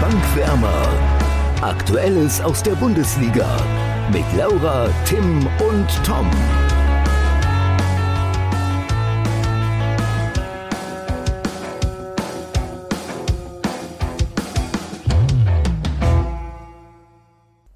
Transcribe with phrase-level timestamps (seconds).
[0.00, 0.88] Bankwärmer.
[1.62, 3.56] Aktuelles aus der Bundesliga
[4.12, 6.30] mit Laura, Tim und Tom.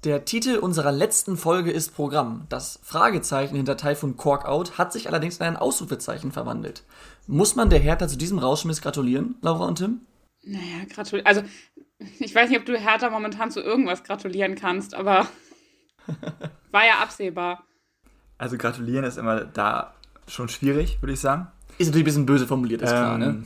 [0.03, 2.45] Der Titel unserer letzten Folge ist Programm.
[2.49, 6.83] Das Fragezeichen hinter Typhoon Cork Out hat sich allerdings in ein Ausrufezeichen verwandelt.
[7.25, 10.01] Muss man der Hertha zu diesem Rauschmiss gratulieren, Laura und Tim?
[10.43, 11.27] Naja, gratulieren.
[11.27, 11.41] Also,
[12.19, 15.27] ich weiß nicht, ob du Hertha momentan zu irgendwas gratulieren kannst, aber
[16.71, 17.63] war ja absehbar.
[18.37, 19.93] Also gratulieren ist immer da
[20.27, 21.47] schon schwierig, würde ich sagen.
[21.77, 23.25] Ist natürlich ein bisschen böse formuliert, ist klar, ne?
[23.25, 23.45] Ähm,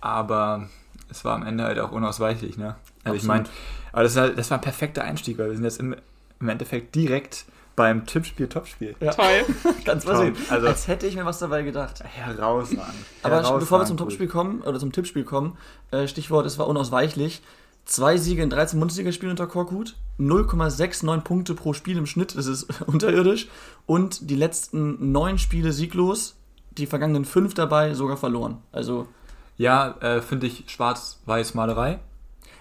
[0.00, 0.68] Aber
[1.10, 2.76] es war am Ende halt auch unausweichlich, ne?
[3.04, 3.26] Also ich Absolut.
[3.26, 3.48] meine,
[3.92, 5.96] aber das, ist halt, das war ein perfekter Einstieg, weil wir sind jetzt im,
[6.40, 7.44] im Endeffekt direkt
[7.76, 8.94] beim Tippspiel, Topspiel.
[9.00, 9.12] Ja.
[9.12, 9.44] Toll.
[9.84, 12.02] Ganz was Tom, also, als hätte ich mir was dabei gedacht.
[12.04, 12.94] Herausragend.
[13.22, 14.06] Aber Herausragend bevor wir zum gut.
[14.06, 15.56] Topspiel kommen, oder zum Tippspiel kommen,
[15.90, 17.42] äh, Stichwort, es war unausweichlich.
[17.84, 22.66] Zwei Siege in 13 Bundesligaspielen unter Korkut, 0,69 Punkte pro Spiel im Schnitt, das ist
[22.86, 23.48] unterirdisch.
[23.86, 26.36] Und die letzten neun Spiele sieglos,
[26.72, 28.58] die vergangenen fünf dabei sogar verloren.
[28.70, 29.08] Also,
[29.56, 31.98] Ja, äh, finde ich schwarz-weiß-Malerei.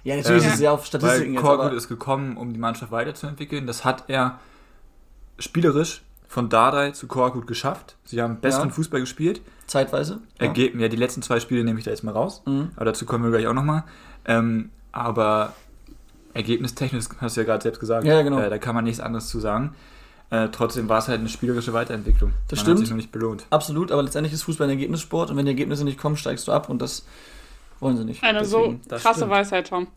[0.03, 2.52] ja, natürlich Ähm, ist es ja auf Statistiken Weil jetzt, Korkut aber ist gekommen, um
[2.53, 3.67] die Mannschaft weiterzuentwickeln.
[3.67, 4.40] Das hat er
[5.38, 7.97] spielerisch von Dardai zu Korkut geschafft.
[8.03, 8.73] Sie haben besseren Ja.
[8.75, 9.42] Fußball gespielt.
[9.67, 10.22] zeitweise.
[10.40, 10.47] Ja.
[10.47, 12.42] Ergeben, ja, die letzten zwei Spiele nehme ich da jetzt mal raus.
[12.47, 12.72] Mhm.
[12.75, 13.84] Aber dazu kommen wir gleich auch nochmal.
[14.25, 15.54] Ähm, aber
[16.34, 18.40] ergebnistechnisch, hast du ja gerade selbst gesagt, Ja, ja, genau.
[18.40, 19.76] äh, da kann man nichts anderes zu sagen.
[20.30, 22.34] Äh, trotzdem war es halt eine spielerische Weiterentwicklung.
[22.48, 22.78] Das man stimmt.
[22.78, 23.46] Hat sich noch nicht belohnt.
[23.50, 26.52] Absolut, aber letztendlich ist Fußball ein Ergebnissport und wenn die Ergebnisse nicht kommen, steigst du
[26.52, 27.04] ab und das
[27.80, 28.23] wollen sie nicht.
[28.23, 28.80] Eine Deswegen.
[28.81, 29.31] so das krasse stimmt.
[29.31, 29.88] Weisheit, Tom.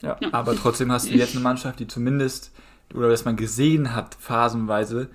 [0.00, 0.16] Ja.
[0.32, 2.52] Aber trotzdem hast du jetzt eine Mannschaft, die zumindest,
[2.94, 5.08] oder dass man gesehen hat, phasenweise,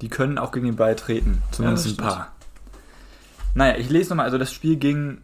[0.00, 1.42] die können auch gegen den Ball treten.
[1.50, 2.32] Zumindest Ja, ein paar.
[3.54, 5.18] Naja, ich lese nochmal, also das Spiel ging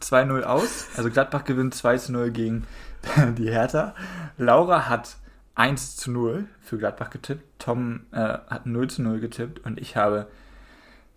[0.00, 0.86] 2-0 aus.
[0.96, 2.66] Also Gladbach gewinnt 2-0 gegen
[3.38, 3.94] die Hertha.
[4.36, 5.16] Laura hat
[5.56, 7.44] 1-0 für Gladbach getippt.
[7.58, 10.26] Tom äh, hat 0-0 getippt und ich habe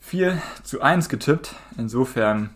[0.10, 1.56] 4-1 getippt.
[1.78, 2.52] Insofern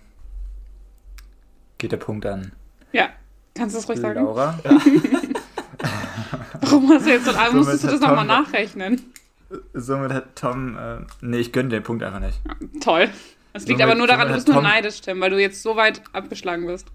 [1.77, 2.53] geht der Punkt an
[2.91, 3.09] Ja.
[3.55, 4.23] Kannst du das ruhig sagen?
[4.23, 4.57] Laura.
[6.61, 9.01] Warum hast du jetzt so, Somit musstest du das nochmal nachrechnen?
[9.73, 10.77] Somit hat Tom.
[10.77, 12.39] Äh, nee, ich gönne den Punkt einfach nicht.
[12.81, 13.09] Toll.
[13.53, 15.75] Das liegt Somit- aber nur daran, du bist nur neidisch, Tim, weil du jetzt so
[15.75, 16.87] weit abgeschlagen bist.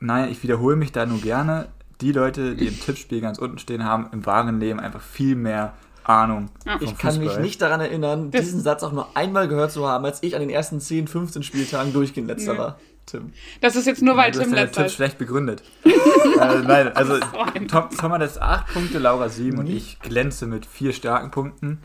[0.00, 1.68] Nein, ich wiederhole mich da nur gerne.
[2.00, 5.72] Die Leute, die im Tippspiel ganz unten stehen, haben im wahren Leben einfach viel mehr
[6.04, 6.50] Ahnung.
[6.64, 6.78] Ja.
[6.78, 10.04] vom Ich kann mich nicht daran erinnern, diesen Satz auch nur einmal gehört zu haben,
[10.04, 12.58] als ich an den ersten 10, 15 Spieltagen durchgehend letzter Ja.
[12.58, 12.78] war.
[13.06, 13.32] Tim.
[13.60, 14.94] Das ist jetzt nur, weil hast Tim letzter ist.
[14.94, 15.62] schlecht begründet.
[15.84, 17.20] äh, nein, also So
[17.68, 19.76] Tom, Tom hat jetzt 8 Punkte, Laura 7 und Mhm.
[19.76, 21.80] ich glänze mit vier starken Punkten.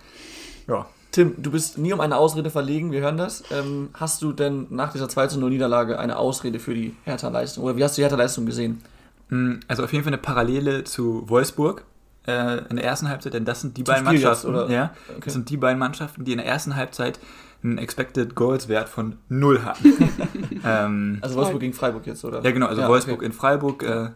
[0.67, 3.43] Ja, Tim, du bist nie um eine Ausrede verlegen, wir hören das.
[3.51, 7.63] Ähm, hast du denn nach dieser 2 0 Niederlage eine Ausrede für die Hertha-Leistung?
[7.65, 8.81] Oder wie hast du die Hertha-Leistung gesehen?
[9.29, 11.83] Mm, also auf jeden Fall eine Parallele zu Wolfsburg
[12.27, 14.69] äh, in der ersten Halbzeit, denn das sind die Zum beiden Spiel jetzt, Mannschaften, oder?
[14.69, 15.21] ja, Okay.
[15.25, 17.19] das sind die beiden Mannschaften, die in der ersten Halbzeit
[17.63, 19.93] einen Expected Goals Wert von 0 hatten.
[20.65, 22.41] ähm, Also Wolfsburg gegen Freiburg jetzt, oder?
[22.41, 23.25] Ja, genau, also Ja, Wolfsburg okay.
[23.25, 24.09] in Freiburg, äh,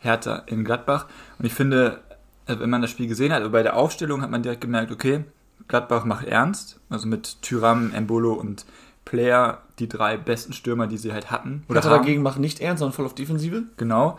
[0.00, 1.06] Hertha in Gladbach.
[1.38, 2.00] Und ich finde,
[2.46, 4.92] äh, wenn man das Spiel gesehen hat, also bei der Aufstellung hat man direkt gemerkt,
[4.92, 5.24] okay,
[5.68, 6.80] Gladbach macht ernst.
[6.90, 8.64] Also mit Tyram, Embolo und
[9.04, 11.64] Player, die drei besten Stürmer, die sie halt hatten.
[11.68, 11.98] Hertha haben.
[12.00, 13.64] dagegen macht nicht ernst, sondern voll auf Defensive.
[13.76, 14.18] Genau.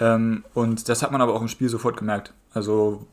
[0.00, 2.32] Ähm, und das hat man aber auch im Spiel sofort gemerkt.
[2.54, 3.06] Also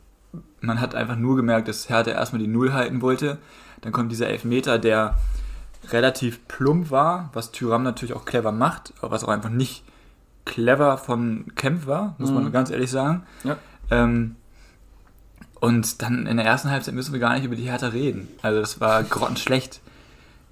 [0.60, 3.38] man hat einfach nur gemerkt, dass Hertha erstmal die Null halten wollte.
[3.82, 5.18] Dann kommt dieser Elfmeter, der
[5.90, 9.82] relativ plump war, was Tyram natürlich auch clever macht, aber was auch einfach nicht
[10.44, 12.52] clever von Kempf war, muss man Mhm.
[12.52, 13.22] ganz ehrlich sagen.
[13.44, 13.56] Ja.
[13.90, 14.36] Ähm,
[15.60, 18.28] und dann in der ersten Halbzeit müssen wir gar nicht über die Hertha reden.
[18.42, 19.80] Also das war grottenschlecht.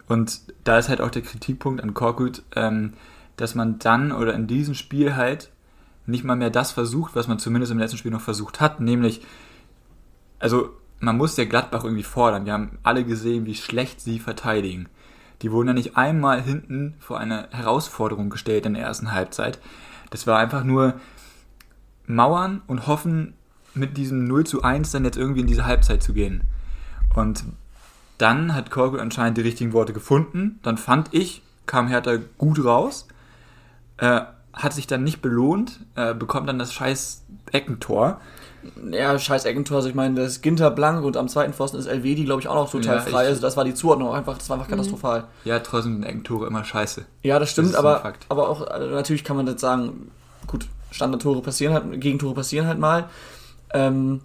[0.07, 2.95] Und da ist halt auch der Kritikpunkt an Korkut, ähm,
[3.37, 5.51] dass man dann oder in diesem Spiel halt
[6.07, 9.21] nicht mal mehr das versucht, was man zumindest im letzten Spiel noch versucht hat, nämlich,
[10.39, 10.71] also
[11.01, 12.47] man muss der Gladbach irgendwie fordern.
[12.47, 14.89] Wir haben alle gesehen, wie schlecht sie verteidigen.
[15.43, 19.61] Die wurden ja nicht einmal hinten vor eine Herausforderung gestellt in der ersten Halbzeit.
[20.11, 20.95] Das war einfach nur
[22.07, 23.34] mauern und hoffen,
[23.74, 26.42] mit diesem 0 zu 1 dann jetzt irgendwie in diese Halbzeit zu gehen.
[27.15, 27.44] Und
[28.18, 30.59] dann hat Korkut anscheinend die richtigen Worte gefunden.
[30.62, 33.06] Dann fand ich, kam Hertha gut raus,
[33.98, 34.20] äh,
[34.53, 37.22] hat sich dann nicht belohnt, äh, bekommt dann das scheiß
[37.53, 38.20] Eckentor.
[38.91, 39.76] Ja, scheiß Eckentor.
[39.76, 42.48] Also ich meine, das ist Ginter blank und am zweiten Pfosten ist Elvedi, glaube ich,
[42.48, 43.26] auch noch total Ja, frei.
[43.26, 45.24] Also das war die Zuordnung einfach, das war einfach katastrophal.
[45.44, 47.04] Ja, trotzdem sind Eckentore immer scheiße.
[47.22, 50.10] Ja, das stimmt, Das aber, aber auch also natürlich kann man jetzt sagen,
[50.48, 53.09] gut, Standardtore passieren halt, Gegentore passieren halt mal.
[53.72, 54.20] Ähm,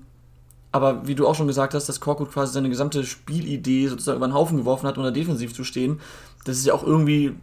[0.72, 4.28] aber wie du auch schon gesagt hast, dass Korkut quasi seine gesamte Spielidee sozusagen über
[4.28, 6.00] den Haufen geworfen hat, um da defensiv zu stehen,
[6.46, 7.36] das ist ja auch irgendwie,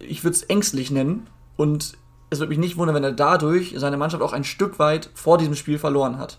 [0.00, 1.28] ich würde es ängstlich nennen.
[1.56, 1.96] Und
[2.30, 5.38] es würde mich nicht wundern, wenn er dadurch seine Mannschaft auch ein Stück weit vor
[5.38, 6.38] diesem Spiel verloren hat.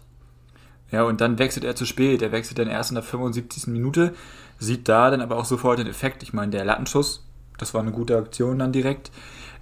[0.92, 2.22] Ja, und dann wechselt er zu spät.
[2.22, 3.68] Er wechselt dann erst in der 75.
[3.68, 4.14] Minute,
[4.60, 6.24] sieht da dann aber auch sofort den Effekt.
[6.24, 7.26] Ich meine, der Lattenschuss,
[7.58, 9.12] das war eine gute Aktion dann direkt.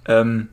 [0.06, 0.48] Ähm,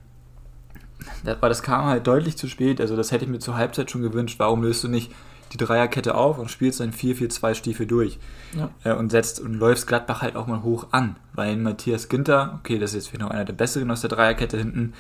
[1.25, 2.81] aber das kam halt deutlich zu spät.
[2.81, 4.39] Also, das hätte ich mir zur Halbzeit schon gewünscht.
[4.39, 5.11] Warum löst du nicht
[5.53, 8.19] die Dreierkette auf und spielst dann 4-4-2-Stiefel durch?
[8.55, 8.69] Ja.
[8.83, 11.15] Äh, und setzt und läufst Gladbach halt auch mal hoch an.
[11.33, 14.57] Weil Matthias Ginter, okay, das ist jetzt vielleicht noch einer der besseren aus der Dreierkette
[14.57, 14.93] hinten,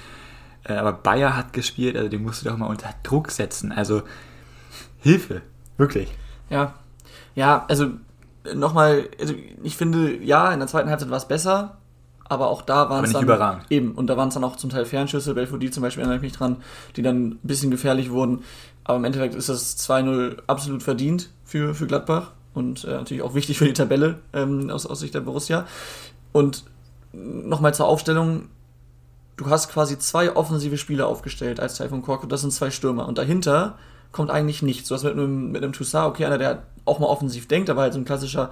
[0.63, 3.71] äh, aber Bayer hat gespielt, also den musst du doch mal unter Druck setzen.
[3.71, 4.03] Also,
[4.99, 5.41] Hilfe.
[5.77, 6.09] Wirklich.
[6.49, 6.75] Ja.
[7.33, 7.91] Ja, also
[8.53, 9.33] nochmal, also
[9.63, 11.77] ich finde, ja, in der zweiten Halbzeit war es besser,
[12.31, 13.65] aber auch da waren es dann überragend.
[13.69, 16.21] eben und da waren es dann auch zum Teil Fernschüsse, Belfodil zum Beispiel erinnere ich
[16.21, 16.63] mich dran,
[16.95, 18.45] die dann ein bisschen gefährlich wurden.
[18.85, 23.33] Aber im Endeffekt ist das 2-0 absolut verdient für, für Gladbach und äh, natürlich auch
[23.33, 25.67] wichtig für die Tabelle ähm, aus, aus Sicht der Borussia.
[26.31, 26.63] Und
[27.11, 28.47] nochmal zur Aufstellung,
[29.35, 33.09] du hast quasi zwei offensive Spieler aufgestellt als Teil von Korkut, das sind zwei Stürmer.
[33.09, 33.77] Und dahinter
[34.13, 34.87] kommt eigentlich nichts.
[34.87, 37.81] Du hast mit einem, mit einem Toussaint, okay, einer, der auch mal offensiv denkt, aber
[37.81, 38.51] halt so ein klassischer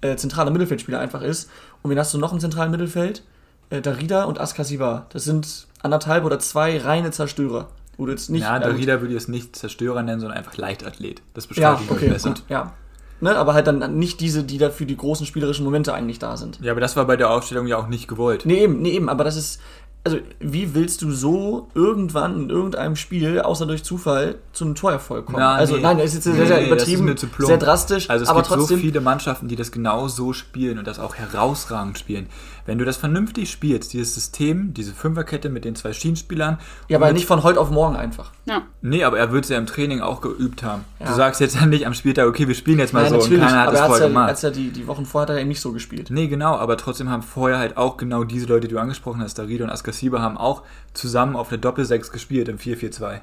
[0.00, 1.50] äh, zentraler Mittelfeldspieler einfach ist.
[1.82, 3.22] Und wen hast du noch im zentralen Mittelfeld?
[3.70, 5.06] Äh, Darida und Askasiba.
[5.10, 7.68] Das sind anderthalb oder zwei reine Zerstörer.
[7.96, 8.42] Du jetzt nicht.
[8.42, 11.20] Ja, äh, Darida würde ich es nicht Zerstörer nennen, sondern einfach Leichtathlet.
[11.34, 12.30] Das Ja, beschreibt ihn okay, besser.
[12.30, 12.72] gut, ja.
[13.20, 16.36] Ne, aber halt dann nicht diese, die da für die großen spielerischen Momente eigentlich da
[16.36, 16.60] sind.
[16.62, 18.46] Ja, aber das war bei der Aufstellung ja auch nicht gewollt.
[18.46, 19.60] Nee, eben, nee, eben, aber das ist.
[20.08, 25.26] Also, wie willst du so irgendwann in irgendeinem Spiel, außer durch Zufall, zu einem Torerfolg
[25.26, 25.38] kommen?
[25.38, 25.82] Na, also, nee.
[25.82, 28.76] nein, das ist jetzt sehr, Nee, sehr übertrieben, sehr drastisch, Also es aber gibt trotzdem.
[28.78, 32.26] so viele Mannschaften, die das genau so spielen und das auch herausragend spielen.
[32.68, 36.58] Wenn du das vernünftig spielst, dieses System, diese Fünferkette mit den zwei Schienenspielern.
[36.88, 38.30] ja, aber nicht von heute auf morgen einfach.
[38.44, 38.66] Ja.
[38.82, 40.84] Nee, aber er wird es ja im Training auch geübt haben.
[41.00, 41.06] Ja.
[41.06, 43.40] Du sagst jetzt ja nicht am Spieltag, okay, wir spielen jetzt mal Nein, so und
[43.40, 44.42] keiner hat aber das er vorher ja, gemacht.
[44.42, 46.10] ja die, die Wochen vorher hat er eben nicht so gespielt.
[46.10, 49.38] Nee, genau, aber trotzdem haben vorher halt auch genau diese Leute, die du angesprochen hast,
[49.38, 50.62] Darida und Askasiba, haben auch
[50.92, 53.20] zusammen auf der Doppel-6 gespielt im 4-4-2.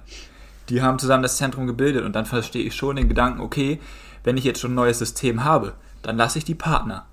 [0.70, 3.80] Die haben zusammen das Zentrum gebildet und dann verstehe ich schon den Gedanken, okay,
[4.24, 7.06] wenn ich jetzt schon ein neues System habe, dann lasse ich die Partner.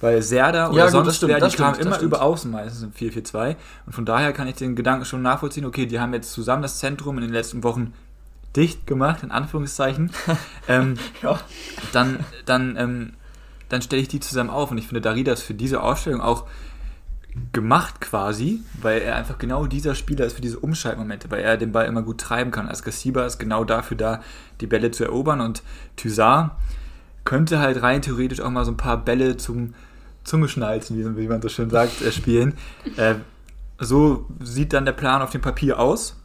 [0.00, 2.92] Weil Serda oder Ja, gut, sonst stimmt, wer, die kamen immer über Außen meistens im
[2.92, 3.56] 4-4-2
[3.86, 6.78] und von daher kann ich den Gedanken schon nachvollziehen, okay, die haben jetzt zusammen das
[6.78, 7.92] Zentrum in den letzten Wochen
[8.56, 10.10] dicht gemacht, in Anführungszeichen.
[10.68, 11.38] ähm, Ja.
[11.92, 13.12] dann, dann, ähm,
[13.68, 16.46] dann stelle ich die zusammen auf und ich finde Darida ist für diese Ausstellung auch
[17.52, 21.72] gemacht quasi, weil er einfach genau dieser Spieler ist für diese Umschaltmomente, weil er den
[21.72, 22.68] Ball immer gut treiben kann.
[22.68, 24.20] Als Gassiba ist genau dafür da,
[24.60, 25.62] die Bälle zu erobern und
[25.96, 26.56] Thysar
[27.24, 29.74] könnte halt rein theoretisch auch mal so ein paar Bälle zum
[30.24, 32.56] Zungeschnalzen, wie, wie man so schön sagt, äh, spielen.
[32.96, 33.14] Äh,
[33.78, 36.16] so sieht dann der Plan auf dem Papier aus.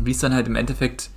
[0.00, 1.10] Wie es dann halt im Endeffekt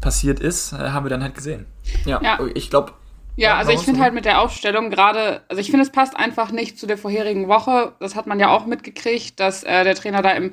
[0.00, 1.66] passiert ist, äh, haben wir dann halt gesehen.
[2.06, 2.38] Ja, Ja.
[2.54, 2.92] ich glaube.
[3.36, 6.50] Ja, also ich finde halt mit der Aufstellung gerade, also ich finde, es passt einfach
[6.50, 7.92] nicht zu der vorherigen Woche.
[8.00, 10.52] Das hat man ja auch mitgekriegt, dass äh, der Trainer da im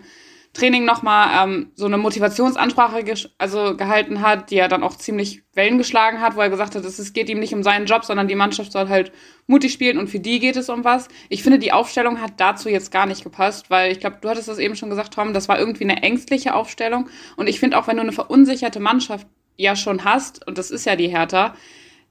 [0.57, 3.03] Training nochmal ähm, so eine Motivationsansprache
[3.37, 6.83] also gehalten hat, die er dann auch ziemlich Wellen geschlagen hat, wo er gesagt hat,
[6.83, 9.11] es geht ihm nicht um seinen Job, sondern die Mannschaft soll halt
[9.45, 11.09] mutig spielen und für die geht es um was.
[11.29, 14.47] Ich finde, die Aufstellung hat dazu jetzt gar nicht gepasst, weil ich glaube, du hattest
[14.47, 17.07] das eben schon gesagt, Tom, das war irgendwie eine ängstliche Aufstellung.
[17.35, 19.27] Und ich finde auch, wenn du eine verunsicherte Mannschaft
[19.57, 21.55] ja schon hast, und das ist ja die Hertha,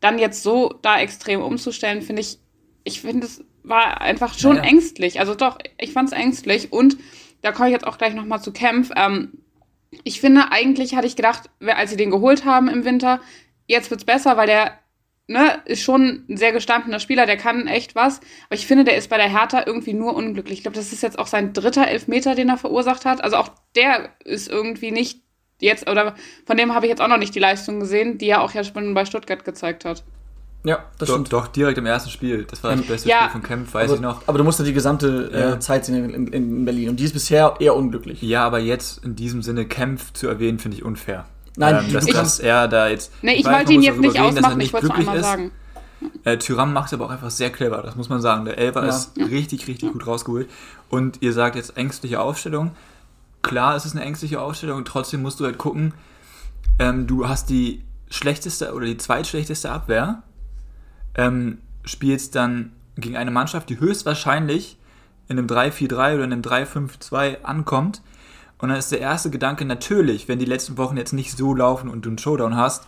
[0.01, 2.39] dann jetzt so da extrem umzustellen, finde ich,
[2.85, 4.71] ich finde, es war einfach schon Naja.
[4.71, 5.19] ängstlich.
[5.19, 6.97] Also doch, ich fand es ängstlich und
[7.47, 8.91] da komme ich jetzt auch gleich nochmal zu Kempf.
[8.97, 9.39] Ähm,
[10.03, 13.21] ich finde, eigentlich hatte ich gedacht, als sie den geholt haben im Winter,
[13.67, 14.73] jetzt wird's besser, weil der
[15.29, 18.19] ne, ist schon ein sehr gestandener Spieler, der kann echt was.
[18.49, 20.59] Aber ich finde, der ist bei der Hertha irgendwie nur unglücklich.
[20.59, 23.23] Ich glaube, das ist jetzt auch sein dritter Elfmeter, den er verursacht hat.
[23.23, 25.23] Also auch der ist irgendwie nicht
[25.61, 28.43] jetzt, oder von dem habe ich jetzt auch noch nicht die Leistung gesehen, die er
[28.43, 30.05] auch ja schon bei Stuttgart gezeigt hat.
[30.67, 31.33] Ja, das Doch, stimmt.
[31.33, 32.45] doch, direkt im ersten Spiel.
[32.45, 33.19] Das war das beste Ja.
[33.21, 34.23] Spiel von Kempf, weiß aber, ich noch.
[34.27, 35.53] aber du musst ja die gesamte Ja.
[35.55, 36.89] äh, Zeit sehen in, in Berlin.
[36.89, 38.21] Und die ist bisher eher unglücklich.
[38.23, 41.27] Ja, aber jetzt in diesem Sinne Kempf zu erwähnen, finde ich unfair.
[41.57, 43.13] Nein, ähm, du- dass, du dass kannst- er da jetzt.
[43.23, 45.09] Nee, ich wollte ihn jetzt nicht reden, dass er ausmachen, nicht ich wollte es glücklich
[45.09, 45.27] einmal ist.
[45.27, 45.51] sagen.
[46.25, 48.45] Äh, Tyram macht es aber auch einfach sehr clever, das muss man sagen.
[48.45, 48.89] Der Elfer Ja.
[48.89, 50.51] ist richtig, richtig gut rausgeholt.
[50.91, 52.73] Und ihr sagt jetzt ängstliche Aufstellung.
[53.43, 55.95] Klar, es ist eine ängstliche Aufstellung, trotzdem musst du halt gucken,
[56.81, 60.23] ähm, du hast die schlechteste oder die zweitschlechteste Abwehr,
[61.17, 64.79] ähm, spielst dann gegen eine Mannschaft, die höchstwahrscheinlich
[65.29, 68.03] in einem 3-4-3 oder in einem 3-5-2 ankommt.
[68.59, 71.91] Und dann ist der erste Gedanke natürlich, wenn die letzten Wochen jetzt nicht so laufen
[71.91, 72.87] und du einen Showdown hast,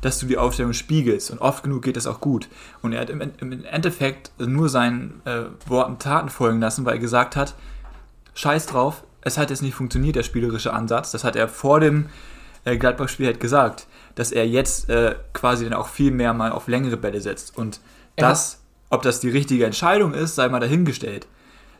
[0.00, 1.30] dass du die Aufstellung spiegelst.
[1.30, 2.48] Und oft genug geht das auch gut.
[2.82, 7.34] Und er hat im, Endeffekt nur seinen äh, Worten Taten folgen lassen, weil er gesagt
[7.34, 7.54] hat,
[8.34, 11.10] scheiß drauf, es hat jetzt nicht funktioniert, der spielerische Ansatz.
[11.10, 12.06] Das hat er vor dem
[12.64, 16.66] äh, Gladbach-Spiel halt gesagt, dass er jetzt äh, quasi dann auch viel mehr mal auf
[16.66, 17.56] längere Bälle setzt.
[17.56, 17.80] Und
[18.16, 18.58] Er das,
[18.90, 21.28] ob das die richtige Entscheidung ist, sei mal dahingestellt.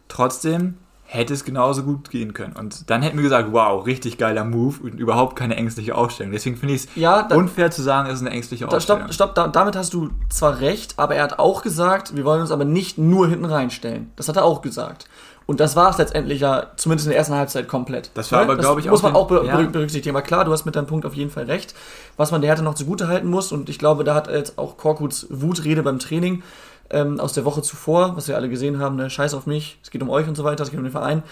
[0.07, 2.55] Trotzdem hätte es genauso gut gehen können.
[2.55, 6.33] Und dann hätten wir gesagt, wow, richtig geiler Move und überhaupt keine ängstliche Aufstellung.
[6.33, 9.11] Deswegen finde ich es Ja, unfair zu sagen, es ist eine ängstliche Da, Aufstellung.
[9.11, 12.43] stopp, stopp, da, damit hast du zwar recht, aber er hat auch gesagt, wir wollen
[12.43, 14.13] uns aber nicht nur hinten reinstellen.
[14.17, 15.07] Das hat er auch gesagt.
[15.49, 18.11] Und das war es letztendlich ja, zumindest in der ersten Halbzeit komplett.
[18.13, 19.57] Das war aber, glaub ich, muss man auch ja.
[19.57, 20.15] ber- berücksichtigen.
[20.15, 21.75] Aber klar, du hast mit deinem Punkt auf jeden Fall recht.
[22.19, 24.77] Was man der Härte noch zugute halten muss, und ich glaube, da hat jetzt auch
[24.77, 26.43] Korkuts Wutrede beim Training
[26.91, 29.91] ähm, aus der Woche zuvor, was wir alle gesehen haben, ne, Scheiß auf mich, es
[29.91, 31.23] geht um euch und so weiter, es geht um den Verein,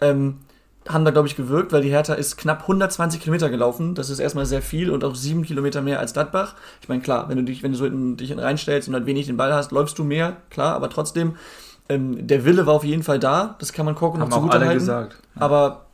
[0.00, 0.38] ähm,
[0.88, 3.94] haben da, glaube ich, gewirkt, weil die Hertha ist knapp 120 Kilometer gelaufen.
[3.94, 6.54] Das ist erstmal sehr viel und auch sieben Kilometer mehr als Gladbach.
[6.80, 9.04] Ich meine, klar, wenn du dich, wenn du so in, dich in reinstellst und halt
[9.04, 11.36] wenig den Ball hast, läufst du mehr, klar, aber trotzdem,
[11.88, 13.56] ähm, der Wille war auf jeden Fall da.
[13.58, 14.78] Das kann man Korko noch Haben auch zugute alle halten.
[14.80, 15.16] gesagt.
[15.36, 15.86] Aber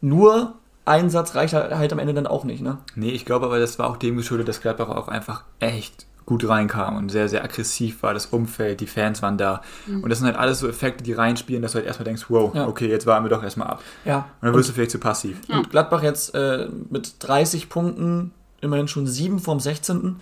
[0.00, 0.54] nur
[0.84, 2.78] ein Satz reicht halt halt am Ende dann auch nicht, ne?
[2.94, 6.48] Nee, ich glaube aber, das war auch dem geschuldet, dass Gladbach auch einfach echt gut
[6.48, 8.14] reinkam und sehr, sehr aggressiv war.
[8.14, 9.62] Das Umfeld, die Fans waren da.
[9.88, 12.54] Und das sind halt alles so Effekte, die reinspielen, dass du halt erstmal denkst, wow,
[12.54, 12.68] Ja.
[12.68, 13.82] okay, jetzt warten wir doch erstmal ab.
[14.04, 14.28] Ja.
[14.40, 15.38] Und dann wirst du vielleicht zu passiv.
[15.48, 20.16] Und Gladbach jetzt äh, mit 30 Punkten, immerhin schon sieben vorm 16.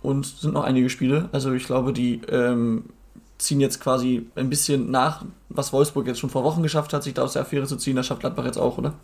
[0.00, 1.28] Und sind noch einige Spiele.
[1.32, 2.86] Also ich glaube, die ähm,
[3.38, 7.14] ziehen jetzt quasi ein bisschen nach, was Wolfsburg jetzt schon vor Wochen geschafft hat, sich
[7.14, 7.96] da aus der Affäre zu ziehen.
[7.96, 8.94] Das schafft Gladbach jetzt auch, oder?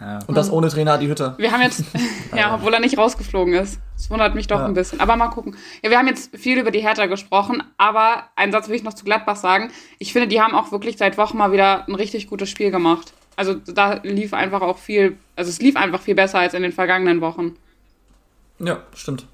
[0.00, 0.18] Ja.
[0.26, 1.34] Und das ohne Trainer Adi Hütter.
[1.38, 1.84] Wir haben jetzt,
[2.36, 3.78] ja, obwohl er nicht rausgeflogen ist.
[3.96, 4.66] Das wundert mich doch Ja.
[4.66, 5.00] ein bisschen.
[5.00, 5.56] Aber mal gucken.
[5.82, 8.94] Ja, wir haben jetzt viel über die Hertha gesprochen, aber einen Satz will ich noch
[8.94, 9.70] zu Gladbach sagen.
[9.98, 13.12] Ich finde, die haben auch wirklich seit Wochen mal wieder ein richtig gutes Spiel gemacht.
[13.36, 16.72] Also da lief einfach auch viel, also es lief einfach viel besser als in den
[16.72, 17.56] vergangenen Wochen.
[18.58, 19.26] Ja, stimmt.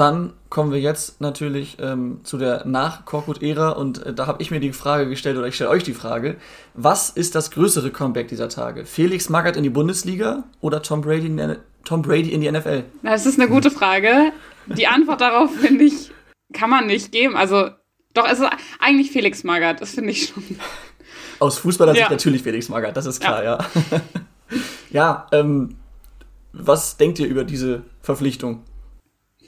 [0.00, 4.58] Dann kommen wir jetzt natürlich ähm, zu der Nach-Korkut-Ära und äh, da habe ich mir
[4.58, 6.36] die Frage gestellt, oder ich stelle euch die Frage,
[6.72, 8.86] was ist das größere Comeback dieser Tage?
[8.86, 12.84] Felix Magath in die Bundesliga oder Tom Brady in, die- Tom Brady in die NFL?
[13.02, 14.32] Das ist eine gute Frage.
[14.68, 16.10] Die Antwort darauf, finde ich,
[16.54, 17.36] kann man nicht geben.
[17.36, 17.68] Also,
[18.14, 18.48] doch, es ist
[18.80, 20.42] eigentlich Felix Magath, das finde ich schon.
[21.40, 22.10] Aus Fußballersicht Ja.
[22.10, 23.58] natürlich Felix Magath, das ist klar, ja.
[24.90, 25.76] Ja, ähm,
[26.54, 28.64] was denkt ihr über diese Verpflichtung?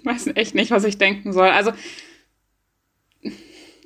[0.02, 1.48] Ich weiß echt nicht, was ich denken soll.
[1.48, 1.72] Also,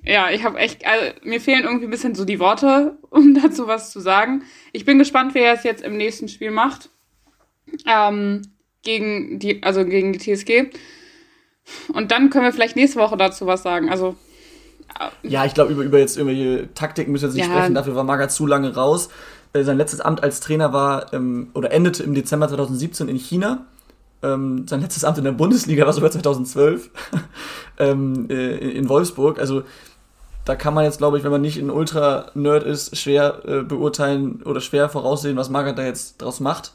[0.05, 3.67] ja, ich habe echt, also, mir fehlen irgendwie ein bisschen so die Worte, um dazu
[3.67, 4.45] was zu sagen.
[4.73, 6.91] Ich bin gespannt, wer es jetzt im nächsten Spiel macht.
[7.87, 8.43] Ähm,
[8.83, 10.71] gegen die, also gegen die TSG.
[11.93, 13.89] Und dann können wir vielleicht nächste Woche dazu was sagen.
[13.91, 14.15] Also,
[15.25, 17.53] Ja, ich glaube, über, über jetzt irgendwelche Taktiken müssen wir jetzt nicht Ja.
[17.59, 17.75] sprechen.
[17.75, 19.09] Dafür war Magath zu lange raus.
[19.53, 23.67] Äh, sein letztes Amt als Trainer war ähm, oder endete im Dezember 2017 in China.
[24.27, 26.91] Ähm, sein letztes Amt in der Bundesliga war sogar 2012
[27.79, 29.39] ähm, äh, in Wolfsburg.
[29.39, 29.63] Also
[30.45, 34.43] da kann man jetzt, glaube ich, wenn man nicht ein Ultra-Nerd ist, schwer äh, beurteilen
[34.45, 36.73] oder schwer voraussehen, was Magath da jetzt draus macht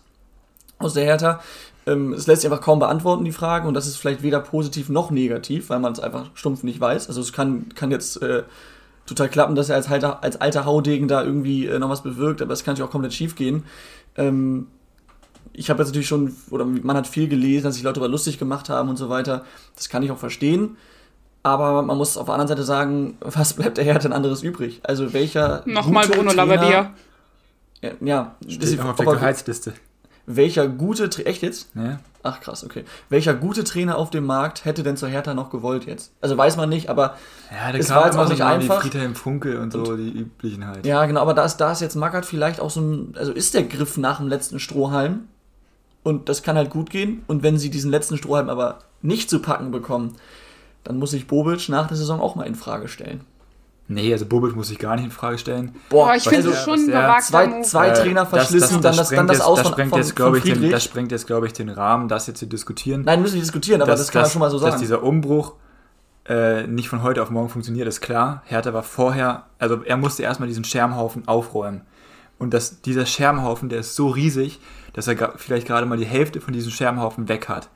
[0.77, 1.39] aus der Hertha.
[1.87, 4.89] Ähm, es lässt sich einfach kaum beantworten, die Fragen, und das ist vielleicht weder positiv
[4.89, 7.07] noch negativ, weil man es einfach stumpf nicht weiß.
[7.07, 8.43] Also es kann, kann jetzt äh,
[9.05, 12.41] total klappen, dass er als alter, als alter Haudegen da irgendwie äh, noch was bewirkt,
[12.41, 13.63] aber es kann natürlich auch komplett schief gehen.
[14.15, 14.67] Ähm,
[15.61, 18.39] ich habe jetzt natürlich schon, oder man hat viel gelesen, dass sich Leute darüber lustig
[18.39, 19.45] gemacht haben und so weiter.
[19.75, 20.75] Das kann ich auch verstehen.
[21.43, 24.81] Aber man muss auf der anderen Seite sagen, was bleibt der Hertha denn anderes übrig?
[24.81, 26.93] Also welcher nochmal gute Bruno Labbadia.
[27.81, 29.73] Ja, ja Steht noch auf der Gehaltsliste.
[30.25, 31.69] welcher gute echt jetzt?
[31.75, 31.99] Ja.
[32.23, 32.83] Ach krass, okay.
[33.09, 36.11] Welcher gute Trainer auf dem Markt hätte denn zur Hertha noch gewollt jetzt?
[36.21, 37.17] Also weiß man nicht, aber
[37.51, 38.81] Ja, da Es war jetzt auch so nicht Namen wie einfach.
[38.81, 40.87] Friedhelm Funkel und so, die üblichen halt.
[40.87, 43.53] ja, genau, aber da ist, da ist jetzt Magath vielleicht auch so ein, also ist
[43.53, 45.27] der Griff nach dem letzten Strohhalm
[46.03, 49.39] und das kann halt gut gehen und wenn sie diesen letzten Strohhalm aber nicht zu
[49.39, 50.15] packen bekommen,
[50.83, 53.21] dann muss sich Bobic nach der Saison auch mal in Frage stellen.
[53.87, 55.75] Nee, also Bobic muss ich gar nicht in Frage stellen.
[55.89, 59.29] Boah, ich finde es schon gewagter Zwei, zwei Äh, Trainer verschlissen, dann das, dann sprengt
[59.29, 61.27] das jetzt- Aus das von, sprengt von, jetzt, von glaube ich, den, das sprengt jetzt,
[61.27, 63.01] glaube ich, den Rahmen, das jetzt zu diskutieren.
[63.03, 64.79] Nein, müssen wir nicht diskutieren, aber das, kann man schon mal so Dass sagen.
[64.81, 65.55] dieser Umbruch
[66.29, 68.43] äh, nicht von heute auf morgen funktioniert, ist klar.
[68.45, 71.81] Hertha war vorher, also er musste erstmal diesen Schermhaufen aufräumen.
[72.41, 74.59] Und das, dieser Schermhaufen, der ist so riesig,
[74.93, 77.69] dass er vielleicht gerade mal die Hälfte von diesem Schermhaufen weg hat.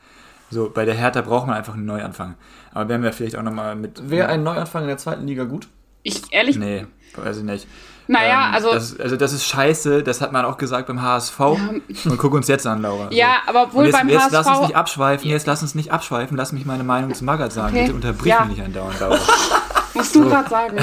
[0.50, 2.34] So, bei der Hertha braucht man einfach einen Neuanfang.
[2.74, 4.10] Aber werden wir vielleicht auch nochmal mit.
[4.10, 5.68] Wäre ein Neuanfang in der zweiten Liga gut?
[6.02, 7.68] Ich ehrlich, Nee, weiß ich nicht.
[8.08, 8.72] naja, Ähm, also.
[8.72, 11.40] Das, also das ist scheiße, das hat man auch gesagt beim HSV.
[11.40, 13.12] Und guck uns jetzt an, Laura.
[13.12, 14.62] ja, aber Und obwohl jetzt, beim jetzt lass uns HSV.
[14.68, 17.76] nicht abschweifen, jetzt lass uns nicht abschweifen, lass mich meine Meinung zu Magath sagen.
[17.76, 17.84] Okay.
[17.86, 18.46] Bitte unterbrich Ja.
[18.46, 19.20] mich nicht andauernd, Laura.
[19.94, 20.78] Musst du gerade sagen.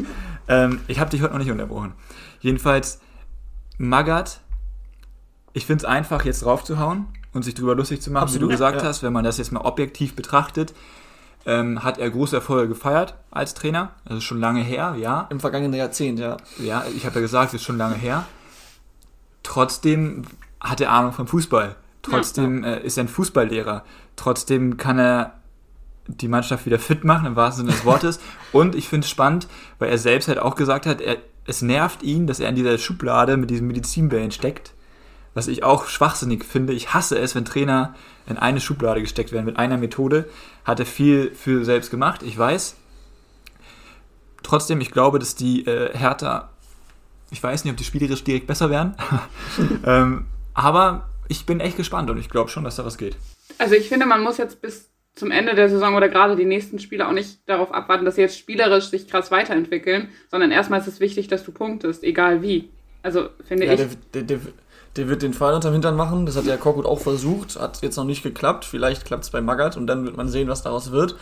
[0.48, 1.92] ähm, ich habe dich heute noch nicht unterbrochen.
[2.40, 3.00] Jedenfalls,
[3.78, 4.40] Magath,
[5.52, 8.52] ich finde es einfach, jetzt draufzuhauen und sich drüber lustig zu machen, wie Absolut, du
[8.52, 8.88] gesagt ja.
[8.88, 10.74] hast, wenn man das jetzt mal objektiv betrachtet.
[11.46, 13.92] Ähm, hat er große Erfolge gefeiert als Trainer.
[14.04, 15.28] Also schon lange her, ja.
[15.30, 16.36] Im vergangenen Jahrzehnt, ja.
[16.58, 18.26] Ja, ich habe ja gesagt, ist schon lange her.
[19.44, 20.24] Trotzdem
[20.60, 21.76] hat er Ahnung vom Fußball.
[22.02, 23.84] Trotzdem äh, ist er ein Fußballlehrer.
[24.16, 25.34] Trotzdem kann er
[26.06, 28.20] die Mannschaft wieder fit machen, im wahrsten Sinne des Wortes.
[28.52, 29.46] Und ich finde es spannend,
[29.78, 32.78] weil er selbst halt auch gesagt hat, er es nervt ihn, dass er in dieser
[32.78, 34.72] Schublade mit diesen Medizinbällen steckt.
[35.34, 36.72] Was ich auch schwachsinnig finde.
[36.72, 37.94] Ich hasse es, wenn Trainer
[38.26, 40.28] in eine Schublade gesteckt werden mit einer Methode.
[40.64, 42.76] Hat er viel für selbst gemacht, ich weiß.
[44.42, 46.50] Trotzdem, ich glaube, dass die äh, Hertha,
[47.30, 48.94] ich weiß nicht, ob die spielerisch direkt besser werden.
[49.86, 53.16] ähm, aber ich bin echt gespannt und ich glaube schon, dass da was geht.
[53.58, 56.78] Also ich finde, man muss jetzt bis zum Ende der Saison oder gerade die nächsten
[56.78, 60.86] Spiele auch nicht darauf abwarten, dass sie jetzt spielerisch sich krass weiterentwickeln, sondern erstmal ist
[60.88, 62.68] es wichtig, dass du punktest, egal wie.
[63.02, 63.78] Also finde Ja, ich.
[63.78, 64.38] der, der, der,
[64.96, 66.26] der wird den Pfeil unterm Hintern machen.
[66.26, 67.58] Das hat der Korkut auch versucht.
[67.58, 68.64] Hat jetzt noch nicht geklappt.
[68.64, 71.16] Vielleicht klappt es bei Magath und dann wird man sehen, was daraus wird.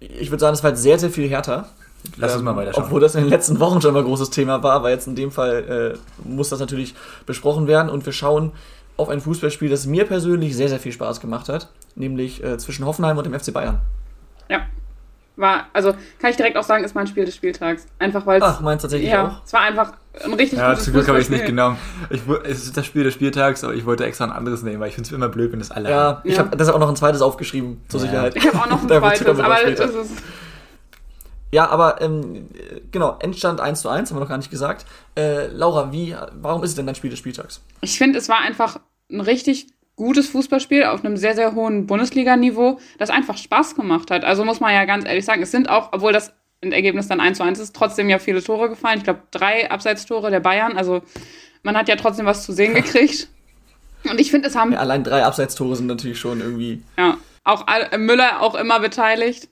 [0.00, 1.68] Ich würde sagen, es war jetzt sehr, sehr viel härter.
[2.16, 2.84] Lass uns mal weiterschauen.
[2.84, 5.14] Obwohl das in den letzten Wochen schon mal ein großes Thema war, aber jetzt in
[5.16, 6.94] dem Fall äh, muss das natürlich
[7.26, 8.52] besprochen werden und wir schauen
[8.96, 12.84] auf ein Fußballspiel, das mir persönlich sehr, sehr viel Spaß gemacht hat, nämlich äh, zwischen
[12.84, 13.80] Hoffenheim und dem FC Bayern.
[14.48, 14.66] Ja.
[15.36, 17.86] War, also kann ich direkt auch sagen, ist mein Spiel des Spieltags.
[17.98, 18.44] Einfach weil es.
[18.46, 19.44] Ach, meinst du tatsächlich ja, auch?
[19.44, 19.92] es war einfach
[20.24, 21.76] ein richtig Ja, gutes zum Glück habe ich es nicht genommen.
[22.10, 24.90] Ich, es ist das Spiel des Spieltags, aber ich wollte extra ein anderes nehmen, weil
[24.90, 26.20] ich finde es immer blöd, wenn das alle Ja, haben.
[26.22, 26.38] ich Ja.
[26.44, 28.06] habe deshalb auch noch ein zweites aufgeschrieben, zur Ja.
[28.06, 28.36] Sicherheit.
[28.36, 30.12] Ich habe auch noch ein zweites, aber drauf es ist.
[31.50, 32.48] Ja, aber ähm,
[32.92, 34.86] genau, Endstand 1 zu 1, haben wir noch gar nicht gesagt.
[35.16, 37.60] Äh, Laura, wie, warum ist es denn dein Spiel des Spieltags?
[37.80, 38.78] Ich finde, es war einfach
[39.10, 44.24] ein richtig gutes Fußballspiel auf einem sehr, sehr hohen Bundesliga-Niveau, das einfach Spaß gemacht hat.
[44.24, 47.38] Also muss man ja ganz ehrlich sagen, es sind auch, obwohl das Ergebnis dann 1
[47.38, 48.98] zu 1 ist, trotzdem ja viele Tore gefallen.
[48.98, 50.76] Ich glaube, drei Abseitstore der Bayern.
[50.76, 51.02] Also
[51.62, 53.28] man hat ja trotzdem was zu sehen gekriegt.
[54.08, 56.82] Und ich finde, es haben Ja, allein drei Abseitstore sind natürlich schon irgendwie.
[56.98, 59.48] Ja, auch äh, Müller auch immer beteiligt.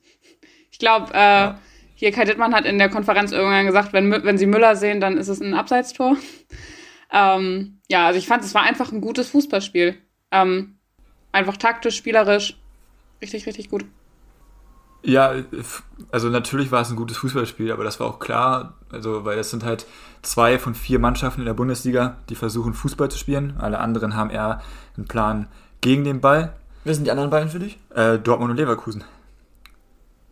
[0.70, 1.52] Ich glaube, äh,
[1.94, 5.16] hier Kai Dittmann hat in der Konferenz irgendwann gesagt, wenn, wenn sie Müller sehen, dann
[5.16, 6.16] ist es ein Abseitstor.
[7.12, 9.96] ähm, ja, also ich fand, es war einfach ein gutes Fußballspiel.
[10.32, 10.74] Ähm,
[11.30, 12.56] einfach taktisch, spielerisch.
[13.20, 13.84] Richtig, richtig gut.
[15.04, 15.32] Ja,
[16.12, 19.50] also natürlich war es ein gutes Fußballspiel, aber das war auch klar, also weil das
[19.50, 19.84] sind halt
[20.22, 23.56] zwei von vier Mannschaften in der Bundesliga, die versuchen Fußball zu spielen.
[23.58, 24.62] Alle anderen haben eher
[24.96, 25.48] einen Plan
[25.80, 26.52] gegen den Ball.
[26.84, 27.78] Wer sind die anderen beiden für dich?
[27.94, 29.02] Äh, Dortmund und Leverkusen.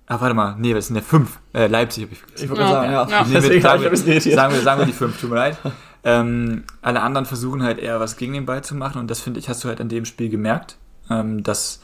[0.06, 1.38] Ah, warte mal, nee, das sind ja fünf.
[1.52, 2.44] Äh, Leipzig habe ich vergessen.
[2.44, 2.68] Ich wollte Ja.
[2.68, 3.18] gerade sagen, ja.
[3.18, 3.24] Ja.
[3.24, 4.34] Nee, mit- Deswegen habe sagen, ich ein bisschen wir, irritiert.
[4.36, 5.58] sagen, wir, sagen wir die fünf, tut mir leid.
[6.04, 9.38] Ähm, alle anderen versuchen halt eher was gegen den Ball zu machen und das finde
[9.40, 10.76] ich, hast du halt in dem Spiel gemerkt,
[11.10, 11.80] ähm, dass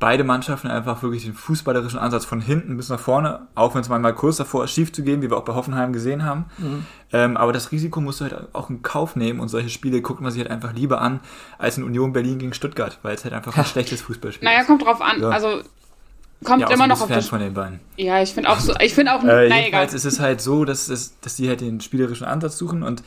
[0.00, 3.88] beide Mannschaften einfach wirklich den fußballerischen Ansatz von hinten bis nach vorne, auch wenn es
[3.88, 6.46] manchmal kurz davor ist, schief zu gehen, wie wir auch bei Hoffenheim gesehen haben.
[6.58, 6.86] Mhm.
[7.12, 10.20] Ähm, aber das Risiko musst du halt auch in Kauf nehmen und solche Spiele guckt
[10.20, 11.20] man sich halt einfach lieber an
[11.58, 14.66] als in Union Berlin gegen Stuttgart, weil es halt einfach ein schlechtes Fußballspiel Naja, ist.
[14.66, 15.20] kommt drauf an.
[15.22, 15.28] Ja.
[15.28, 15.62] Also
[16.44, 17.28] kommt ja, immer noch auf Fan das.
[17.28, 17.80] von den beiden.
[17.96, 18.74] Ja, ich finde auch so.
[18.80, 19.22] Ich finde auch.
[19.22, 19.58] Äh, na egal.
[19.60, 23.02] jedenfalls ist es halt so, dass, es, dass die halt den spielerischen Ansatz suchen und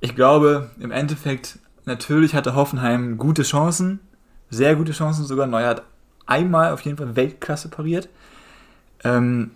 [0.00, 4.00] ich glaube, im Endeffekt, natürlich hatte Hoffenheim gute Chancen,
[4.50, 5.46] sehr gute Chancen sogar.
[5.46, 5.82] Neuer hat
[6.26, 8.08] einmal auf jeden Fall Weltklasse pariert.
[9.04, 9.52] Ähm,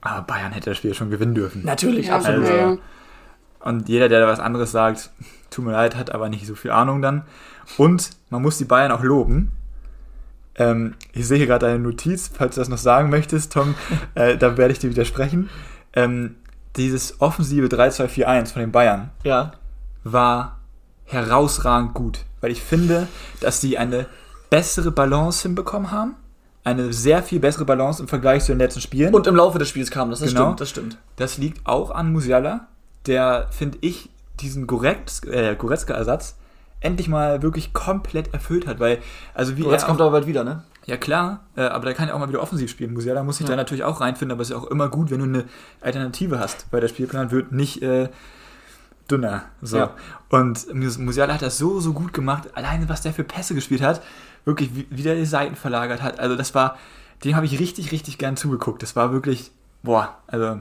[0.00, 1.64] aber Bayern hätte das Spiel schon gewinnen dürfen.
[1.64, 2.46] Natürlich, Ja, absolut.
[2.46, 2.78] Also- ja.
[3.60, 5.10] Und jeder, der da was anderes sagt,
[5.50, 7.24] tut mir leid, hat aber nicht so viel Ahnung dann.
[7.76, 9.50] Und man muss die Bayern auch loben.
[10.58, 13.74] Ähm, ich sehe hier gerade eine Notiz, falls du das noch sagen möchtest, Tom,
[14.14, 15.50] äh, da werde ich dir widersprechen.
[15.92, 16.36] Ähm,
[16.76, 19.52] dieses offensive 3-2-4-1 von den Bayern Ja.
[20.04, 20.58] war
[21.04, 23.08] herausragend gut, weil ich finde,
[23.40, 24.06] dass sie eine
[24.50, 26.14] bessere Balance hinbekommen haben.
[26.64, 29.14] Eine sehr viel bessere Balance im Vergleich zu den letzten Spielen.
[29.14, 30.46] Und im Laufe des Spiels kam das, das Genau.
[30.46, 30.98] stimmt, das stimmt.
[31.16, 32.66] Das liegt auch an Musiala,
[33.06, 36.36] der, finde ich, diesen äh, Goretzka-Ersatz
[36.80, 38.98] endlich mal wirklich komplett erfüllt hat, weil,
[39.34, 40.62] also wie jetzt er kommt aber bald wieder, ne?
[40.84, 42.92] ja klar, äh, aber der kann ja auch mal wieder offensiv spielen.
[42.92, 43.50] Musiala muss sich Ja.
[43.52, 45.44] da natürlich auch reinfinden, aber es ist ja auch immer gut, wenn du eine
[45.80, 48.08] Alternative hast, weil der Spielplan wird nicht äh,
[49.10, 49.44] dünner.
[49.62, 49.78] So.
[49.78, 49.90] Ja.
[50.28, 53.82] Und Mus- Musiala hat das so, so gut gemacht, alleine was der für Pässe gespielt
[53.82, 54.00] hat,
[54.44, 56.76] wirklich wie, wie der die Seiten verlagert hat, also das war,
[57.24, 58.82] dem habe ich richtig, richtig gern zugeguckt.
[58.82, 59.50] Das war wirklich,
[59.82, 60.60] boah, also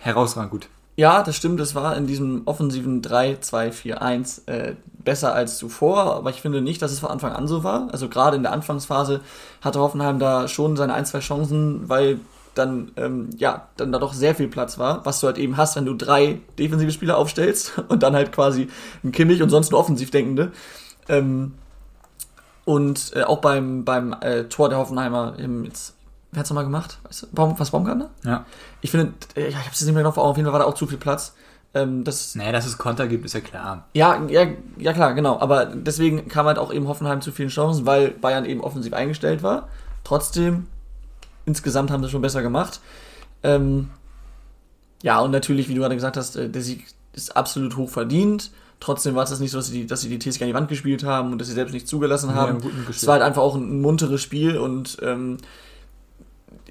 [0.00, 0.68] herausragend gut.
[0.96, 6.42] Ja, das stimmt, es war in diesem offensiven 3-2-4-1 äh, besser als zuvor, aber ich
[6.42, 7.88] finde nicht, dass es von Anfang an so war.
[7.92, 9.20] Also gerade in der Anfangsphase
[9.62, 12.20] hatte Hoffenheim da schon seine ein, zwei Chancen, weil
[12.54, 15.76] dann, ähm, ja, dann da doch sehr viel Platz war, was du halt eben hast,
[15.76, 18.68] wenn du drei defensive Spieler aufstellst und dann halt quasi
[19.04, 20.52] ein Kimmich und sonst nur offensiv Denkende.
[21.08, 21.54] Ähm,
[22.64, 25.94] und äh, auch beim, beim äh, Tor der Hoffenheimer, ähm, jetzt,
[26.32, 26.98] wer hat's nochmal gemacht?
[27.04, 28.10] Weißt du, Baum, was Baumgartner?
[28.24, 28.44] Ja.
[28.80, 30.60] Ich finde, äh, ich habe es nicht mehr genau vor Augen, auf jeden Fall war
[30.60, 31.34] da auch zu viel Platz.
[31.72, 33.86] Ähm, das, Naja, dass es Konter gibt, ist ja klar.
[33.94, 35.38] ja, ja, ja klar, genau.
[35.40, 39.42] Aber deswegen kam halt auch eben Hoffenheim zu vielen Chancen, weil Bayern eben offensiv eingestellt
[39.44, 39.68] war.
[40.02, 40.66] Trotzdem,
[41.46, 42.80] insgesamt haben sie schon besser gemacht.
[43.44, 43.90] Ähm,
[45.02, 48.50] ja, und natürlich, wie du gerade gesagt hast, äh, der Sieg ist absolut hoch verdient.
[48.80, 50.54] Trotzdem war es das nicht so, dass sie, die, dass sie die TSG an die
[50.54, 52.54] Wand gespielt haben und dass sie selbst nicht zugelassen Ja, haben.
[52.54, 52.88] mitgespielt.
[52.96, 55.36] es war halt einfach auch ein, ein munteres Spiel und ähm,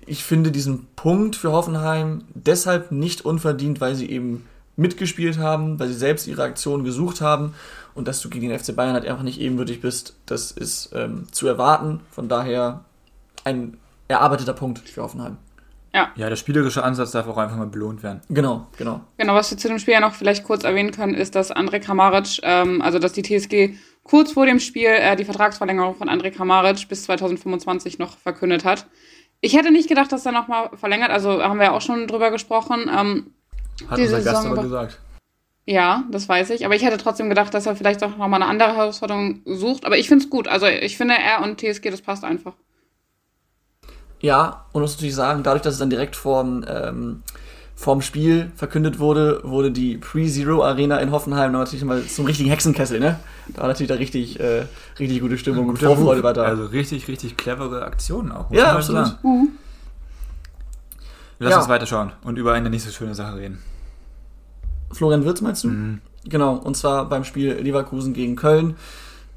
[0.10, 5.90] ich finde diesen Punkt für Hoffenheim deshalb nicht unverdient, weil sie eben mitgespielt haben, weil
[5.90, 7.54] sie selbst ihre Aktionen gesucht haben
[7.94, 11.28] und dass du gegen den FC Bayern halt einfach nicht ebenbürtig bist, das ist ähm,
[11.32, 12.00] zu erwarten.
[12.12, 12.86] Von daher
[13.44, 15.38] ein erarbeiteter Punkt für Hoffenheim.
[15.94, 16.12] Ja.
[16.16, 18.22] Ja, der spielerische Ansatz darf auch einfach mal belohnt werden.
[18.30, 19.02] Genau, genau.
[19.18, 21.80] Genau, was wir zu dem Spiel ja noch vielleicht kurz erwähnen können, ist, dass André
[21.80, 26.32] Kramaric, ähm, also dass die TSG kurz vor dem Spiel äh, die Vertragsverlängerung von André
[26.32, 28.88] Kramaric bis 2025 noch verkündet hat.
[29.42, 32.30] Ich hätte nicht gedacht, dass er nochmal verlängert, also haben wir ja auch schon drüber
[32.32, 32.90] gesprochen.
[32.94, 33.34] Ähm,
[33.90, 35.00] Hat unser Gast Saison aber über- gesagt.
[35.66, 38.48] ja, das weiß ich, aber ich hätte trotzdem gedacht, dass er vielleicht auch nochmal eine
[38.52, 39.86] andere Herausforderung sucht.
[39.86, 42.54] Aber ich finde es gut, also ich finde er und TSG, das passt einfach.
[44.22, 47.24] Ja, und muss natürlich sagen, dadurch, dass es dann direkt vorm, ähm,
[47.80, 53.00] vorm Spiel verkündet wurde, wurde die Pre-Zero Arena in Hoffenheim natürlich mal zum richtigen Hexenkessel,
[53.00, 53.18] ne?
[53.56, 54.66] Da war natürlich da richtig, äh,
[55.00, 56.44] richtig gute Stimmung und Guter Vorfreude war da.
[56.44, 58.52] Also richtig, richtig clevere Aktionen auch.
[58.52, 59.06] Ja, halt absolut.
[59.06, 59.58] sagen.
[61.40, 61.60] Lass Ja.
[61.60, 63.60] uns weiterschauen und über eine nicht so schöne Sache reden.
[64.92, 65.70] Florian Wirtz meinst du?
[65.70, 66.02] Mhm.
[66.26, 68.76] Genau, und zwar beim Spiel Leverkusen gegen Köln.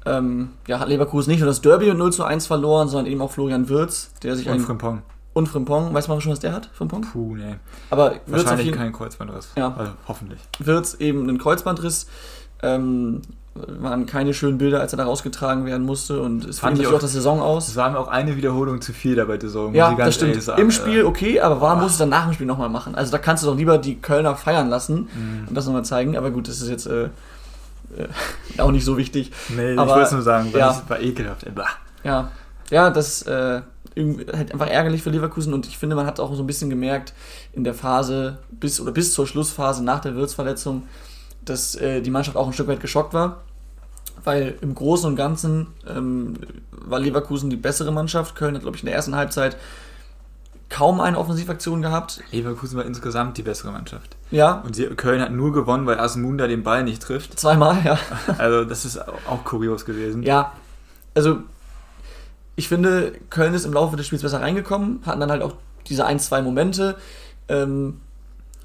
[0.05, 3.21] Ähm, ja, hat Leverkusen nicht nur das Derby und 0 zu 1 verloren, sondern eben
[3.21, 5.01] auch Florian Wirtz, der sich Und ein Frimpong.
[5.33, 7.01] Und Frimpong, weiß man schon, was der hat, Frimpong?
[7.01, 7.55] Puh, nee.
[7.89, 9.51] Aber Wahrscheinlich jeden kein Kreuzbandriss.
[9.57, 9.73] Ja.
[9.77, 10.39] Also hoffentlich.
[10.59, 12.07] Wirtz eben einen Kreuzbandriss.
[12.61, 13.21] Ähm,
[13.55, 16.93] waren keine schönen Bilder, als er da rausgetragen werden musste und es Fand ich auch-
[16.93, 17.67] auch das Saison aus.
[17.67, 19.75] Es war mir auch eine Wiederholung zu viel dabei, der Saison.
[19.75, 20.41] Ja, das stimmt.
[20.41, 20.59] sagen.
[20.59, 21.83] Im Spiel okay, aber warum Boah.
[21.83, 22.95] muss es dann nach dem Spiel nochmal machen?
[22.95, 25.47] Also da kannst du doch lieber die Kölner feiern lassen Mhm.
[25.49, 26.17] und das nochmal zeigen.
[26.17, 27.09] Aber gut, das ist jetzt äh, äh,
[28.59, 29.31] auch nicht so wichtig.
[29.49, 30.71] Nee, Aber- ich es nur sagen, weil ja.
[30.71, 31.45] es war ekelhaft.
[31.53, 31.67] Bah.
[32.03, 32.31] Ja,
[32.71, 33.61] ja, das äh,
[33.95, 37.13] halt einfach ärgerlich für Leverkusen und ich finde, man hat auch so ein bisschen gemerkt
[37.53, 40.83] in der Phase bis oder bis zur Schlussphase nach der Wirtsverletzung,
[41.45, 43.41] dass äh, die Mannschaft auch ein Stück weit geschockt war.
[44.23, 46.35] Weil im Großen und Ganzen ähm,
[46.71, 48.35] war Leverkusen die bessere Mannschaft.
[48.35, 49.57] Köln hat, glaube ich, in der ersten Halbzeit
[50.69, 52.21] kaum eine Offensivaktion gehabt.
[52.31, 54.15] Leverkusen war insgesamt die bessere Mannschaft.
[54.31, 57.37] Ja, Und sie, Köln hat nur gewonnen, weil Asmunda den Ball nicht trifft.
[57.39, 57.99] zweimal, ja.
[58.37, 60.23] Also das ist auch auch kurios gewesen.
[60.23, 60.53] Ja,
[61.13, 61.39] also
[62.55, 65.53] ich finde, Köln ist im Laufe des Spiels besser reingekommen, hatten dann halt auch
[65.87, 66.95] diese ein, zwei Momente,
[67.49, 67.99] ähm,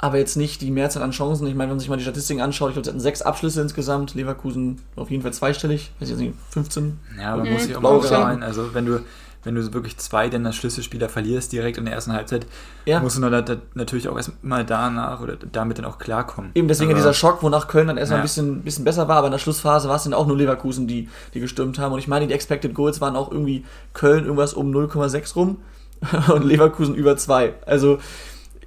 [0.01, 1.47] aber jetzt nicht die Mehrzahl an Chancen.
[1.49, 3.61] Ich meine, wenn man sich mal die Statistiken anschaut, ich glaube, sie hatten sechs Abschlüsse
[3.63, 7.01] insgesamt, Leverkusen auf jeden Fall zweistellig, weiß ich jetzt nicht, 15.
[7.19, 7.53] Ja, aber Mhm.
[7.53, 9.01] muss ich auch mal sagen, also wenn du,
[9.45, 12.47] wenn du so wirklich zwei deiner Schlüsselspieler verlierst direkt in der ersten Halbzeit,
[12.85, 16.51] Ja, musst du dann da- natürlich auch erstmal danach oder damit dann auch klarkommen.
[16.55, 18.23] eben deswegen aber, dieser Schock, wonach Köln dann erstmal Ja.
[18.23, 20.87] ein bisschen, bisschen besser war, aber in der Schlussphase war es dann auch nur Leverkusen,
[20.87, 21.93] die, die gestürmt haben.
[21.93, 25.59] Und ich meine, die Expected Goals waren auch irgendwie Köln irgendwas um 0,6 rum
[26.33, 27.55] und Leverkusen über 2.
[27.67, 27.99] Also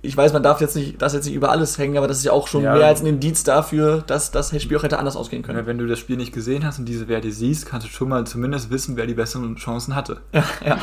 [0.04, 2.24] ich weiß, man darf jetzt nicht, das jetzt nicht über alles hängen, aber das ist
[2.24, 2.74] ja auch schon Ja.
[2.74, 5.66] mehr als ein Indiz dafür, dass das Spiel auch hätte anders ausgehen können.
[5.68, 8.26] Wenn du das Spiel nicht gesehen hast und diese Werte siehst, kannst du schon mal
[8.26, 10.22] zumindest wissen, wer die besseren Chancen hatte.
[10.34, 10.78] Ja, ja.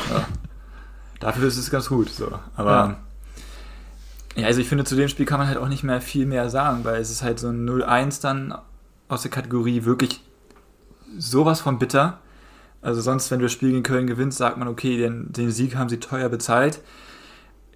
[1.19, 2.09] Dafür ist es ganz gut.
[2.09, 2.31] So.
[2.55, 2.71] Aber
[4.35, 4.41] Ja.
[4.41, 4.47] ja.
[4.47, 6.85] also ich finde, zu dem Spiel kann man halt auch nicht mehr viel mehr sagen,
[6.85, 8.55] weil es ist halt so ein 0-1 dann
[9.09, 10.21] aus der Kategorie wirklich
[11.17, 12.19] sowas von bitter.
[12.81, 15.75] Also sonst, wenn du das Spiel gegen Köln gewinnst, sagt man, okay, den, den Sieg
[15.75, 16.79] haben sie teuer bezahlt.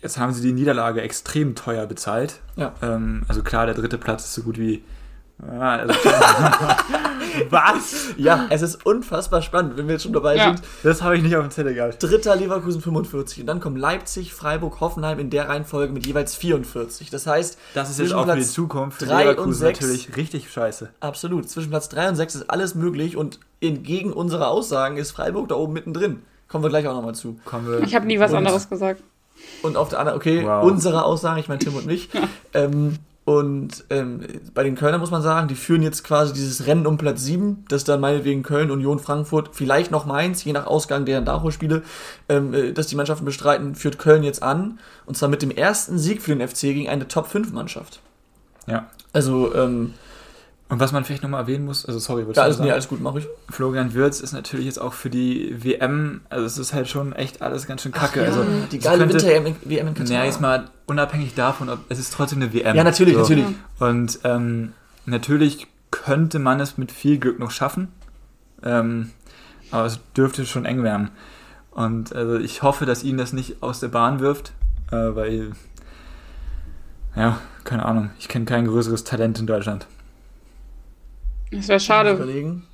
[0.04, 2.42] Jetzt haben sie die Niederlage extrem teuer bezahlt.
[2.58, 2.74] Ja.
[2.82, 4.84] Ähm, also klar, der dritte Platz ist so gut wie.
[5.52, 5.94] Ja, also
[7.50, 8.14] Was?
[8.18, 10.54] ja, es ist unfassbar spannend, wenn wir jetzt schon dabei Ja.
[10.56, 10.62] sind.
[10.84, 12.02] Das habe ich nicht auf dem Zettel gehabt.
[12.02, 17.10] Dritter Leverkusen 45 und dann kommen Leipzig, Freiburg, Hoffenheim in der Reihenfolge mit jeweils 44.
[17.10, 19.54] Das heißt, Das ist jetzt zwischen auch für die Platz Zukunft für drei und Leverkusen
[19.54, 20.90] sechs- natürlich richtig scheiße.
[21.00, 21.50] Absolut.
[21.50, 25.56] Zwischen Platz 3 und 6 ist alles möglich und entgegen unserer Aussagen ist Freiburg da
[25.56, 26.22] oben mittendrin.
[26.48, 27.40] Kommen wir gleich auch nochmal zu.
[27.46, 27.80] Kommen wir.
[27.82, 29.02] Ich habe nie was Und- anderes gesagt.
[29.62, 30.64] Und auf der anderen, okay, Wow.
[30.66, 32.10] unsere Aussagen, ich meine Tim und mich.
[32.54, 34.20] ähm, und ähm,
[34.54, 37.64] bei den Kölnern muss man sagen, die führen jetzt quasi dieses Rennen um Platz 7,
[37.70, 41.84] das dann meinetwegen Köln, Union, Frankfurt, vielleicht noch Mainz, je nach Ausgang der Nachholspiele,
[42.28, 44.80] ähm, äh, dass die Mannschaften bestreiten, führt Köln jetzt an.
[45.06, 48.02] Und zwar mit dem ersten Sieg für den FC gegen eine Top-5-Mannschaft.
[48.68, 48.88] Ja.
[49.14, 49.94] Also, ähm,
[50.74, 52.66] Und was man vielleicht nochmal erwähnen muss, also sorry, willst ja, alles, sagen?
[52.66, 53.28] nee, alles gut, mach ich.
[53.48, 57.44] Florian Wirtz ist natürlich jetzt auch für die WM, also es ist halt schon echt
[57.44, 58.22] alles ganz schön kacke.
[58.22, 60.08] ja, also die geile Winter-WM in Katar.
[60.08, 62.76] Naja, jetzt mal unabhängig davon, ob es ist trotzdem eine WM.
[62.76, 63.46] Ja, natürlich, natürlich.
[63.78, 64.74] Und ähm,
[65.06, 67.90] natürlich könnte man es mit viel Glück noch schaffen.
[68.64, 69.12] Ähm,
[69.70, 71.12] aber es dürfte schon eng werden.
[71.70, 74.54] Und also ich hoffe, dass ihn das nicht aus der Bahn wirft,
[74.90, 75.52] äh, weil,
[77.16, 79.86] ja, keine Ahnung, ich kenne kein größeres Talent in Deutschland.
[81.54, 82.12] Das wäre schade.
[82.12, 82.66] Überlegen.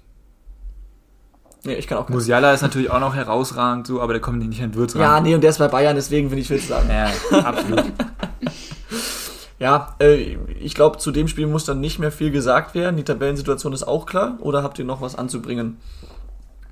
[1.65, 2.07] Nee, ich kann auch.
[2.09, 5.23] Musiala ist natürlich auch noch herausragend, so, aber der kommt nicht an Würz Ja, ran.
[5.23, 6.89] nee, und der ist bei Bayern, deswegen will ich Witz sagen.
[6.89, 7.11] Ja,
[7.43, 7.83] absolut.
[9.59, 12.95] Ja, äh, ich glaube, zu dem Spiel muss dann nicht mehr viel gesagt werden.
[12.95, 14.37] Die Tabellensituation ist auch klar.
[14.39, 15.81] Oder habt ihr noch was anzubringen?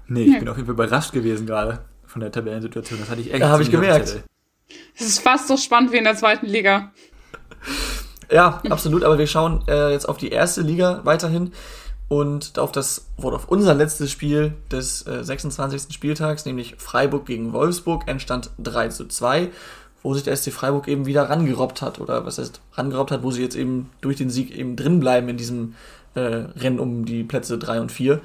[0.08, 2.98] Nee, ich bin auf jeden Fall überrascht gewesen gerade von der Tabellensituation.
[2.98, 4.24] Das hatte ich echt Ja, hab ich gemerkt.
[4.98, 6.94] Es ist fast so spannend wie in der zweiten Liga.
[8.32, 11.52] Ja, absolut, aber wir schauen äh, jetzt auf die erste Liga weiterhin
[12.10, 15.94] und auf das wurde auf unser letztes Spiel des äh, 26.
[15.94, 19.50] Spieltags, nämlich Freiburg gegen Wolfsburg, entstand 3 zu 2,
[20.04, 23.32] wo sich der SC Freiburg eben wieder rangerobbt hat oder was heißt rangerobbt hat, wo
[23.32, 25.76] sie jetzt eben durch den Sieg eben drin bleiben in diesem
[26.16, 28.22] äh, Rennen um die Plätze 3 und 4.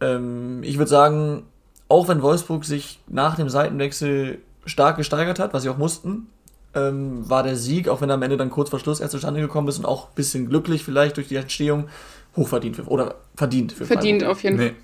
[0.00, 1.42] Ähm, ich würde sagen,
[1.88, 6.28] auch wenn Wolfsburg sich nach dem Seitenwechsel stark gesteigert hat, was sie auch mussten,
[6.74, 9.40] ähm, war der Sieg, auch wenn er am Ende dann kurz vor Schluss erst zustande
[9.40, 11.88] gekommen ist und auch ein bisschen glücklich vielleicht durch die Entstehung,
[12.36, 14.36] hochverdient für, oder verdient für Verdient Freiburg.
[14.36, 14.66] auf jeden Fall.
[14.66, 14.74] Nee,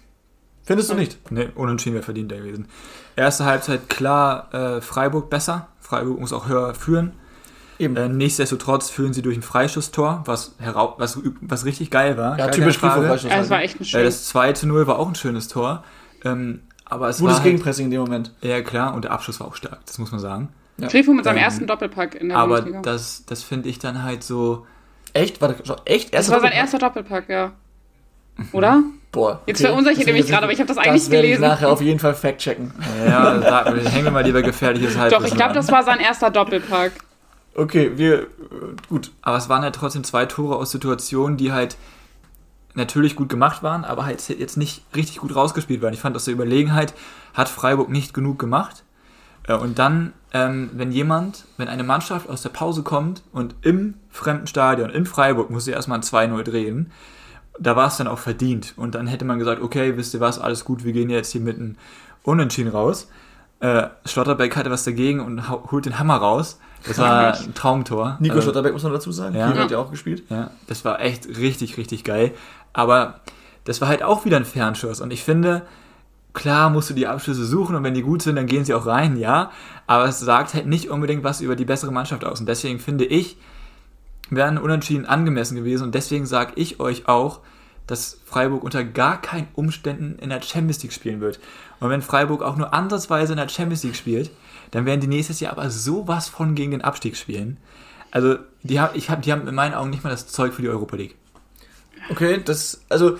[0.64, 1.18] Findest du nicht?
[1.30, 2.66] nee, unentschieden wäre verdient gewesen.
[3.14, 5.68] Erste Halbzeit klar äh, Freiburg besser.
[5.80, 7.12] Freiburg muss auch höher führen.
[7.78, 7.94] Eben.
[7.96, 12.38] Äh, nichtsdestotrotz führen sie durch ein Freischusstor, was, herau was, was richtig geil war.
[12.38, 12.94] ja, typisch Frage.
[12.94, 13.30] Frühvorbrechen.
[13.30, 14.14] Ja, es war echt ein Äh, schönes.
[14.16, 15.84] das 2 zu 0 war auch ein schönes Tor.
[16.24, 18.32] Ähm, aber es Gutes war halt, Gegenpressing in dem Moment.
[18.40, 20.48] Ja, klar, und der Abschluss war auch stark, das muss man sagen.
[20.78, 20.88] Ja.
[20.88, 22.82] Grifo mit seinem ähm, ersten Doppelpack in der Aber Bundesliga.
[22.82, 24.66] das, das finde ich dann halt so.
[25.16, 25.40] Echt?
[25.40, 26.14] War das echt?
[26.14, 27.52] Das war sein erster Doppelpack, ja.
[28.52, 28.82] Oder?
[29.12, 29.40] Boah.
[29.46, 31.32] Jetzt verunsichert Das ihr mich jetzt- gerade, aber ich habe das eigentlich Das werde ich
[31.36, 31.48] gelesen.
[31.50, 32.72] nachher auf jeden Fall fact-checken.
[33.06, 36.30] Ja, da hängen wir mal lieber gefährliches Halbwissen Doch, ich glaube, das war sein erster
[36.30, 36.92] Doppelpack.
[37.54, 38.26] Okay, wir, äh,
[38.90, 39.12] gut.
[39.22, 41.76] Aber es waren halt trotzdem zwei Tore aus Situationen, die halt
[42.74, 45.94] natürlich gut gemacht waren, aber halt jetzt nicht richtig gut rausgespielt waren.
[45.94, 46.92] Ich fand, aus der Überlegenheit
[47.32, 48.82] hat Freiburg nicht genug gemacht.
[49.46, 53.94] Äh, Und dann, ähm, wenn jemand, wenn eine Mannschaft aus der Pause kommt und im
[54.10, 56.90] fremden Stadion, in Freiburg, muss sie erstmal ein 2-0 drehen,
[57.58, 58.74] da war es dann auch verdient.
[58.76, 61.40] Und dann hätte man gesagt, okay, wisst ihr was, alles gut, wir gehen jetzt hier
[61.40, 61.76] mit einem
[62.22, 63.08] Unentschieden raus.
[63.60, 66.58] Äh, Schlotterbeck hatte was dagegen und holt den Hammer raus.
[66.86, 68.16] Das war ein Traumtor.
[68.20, 69.34] Nico Also- Schotterbeck muss man dazu sagen.
[69.34, 69.50] Ja.
[69.50, 70.24] Hier hat ja auch gespielt.
[70.28, 72.32] ja, das war echt richtig, richtig geil.
[72.74, 73.20] Aber
[73.64, 75.00] das war halt auch wieder ein Fernschuss.
[75.00, 75.62] Und ich finde,
[76.36, 78.86] klar musst du die Abschlüsse suchen und wenn die gut sind, dann gehen sie auch
[78.86, 79.50] rein, ja.
[79.88, 82.38] Aber es sagt halt nicht unbedingt was über die bessere Mannschaft aus.
[82.38, 83.36] Und deswegen finde ich,
[84.30, 85.84] wären Unentschieden angemessen gewesen.
[85.84, 87.40] Und deswegen sage ich euch auch,
[87.86, 91.40] dass Freiburg unter gar keinen Umständen in der Champions League spielen wird.
[91.80, 94.30] Und wenn Freiburg auch nur ansatzweise in der Champions League spielt,
[94.72, 97.56] dann werden die nächstes Jahr aber sowas von gegen den Abstieg spielen.
[98.10, 100.62] Also, die, hab, ich hab, die haben in meinen Augen nicht mal das Zeug für
[100.62, 101.14] die Europa League.
[102.10, 103.18] Okay, das, also,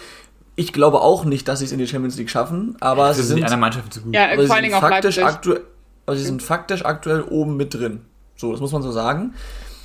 [0.57, 3.23] ich glaube auch nicht, dass sie es in die Champions League schaffen, aber Das sie
[3.23, 4.14] sind sind, die anderen Mannschaften zu gut.
[4.14, 5.61] Ja, aber sie vor Dingen auch faktisch aktuell,
[6.07, 8.01] aber sie sind faktisch aktuell oben mit drin.
[8.37, 9.35] So, das muss man so sagen.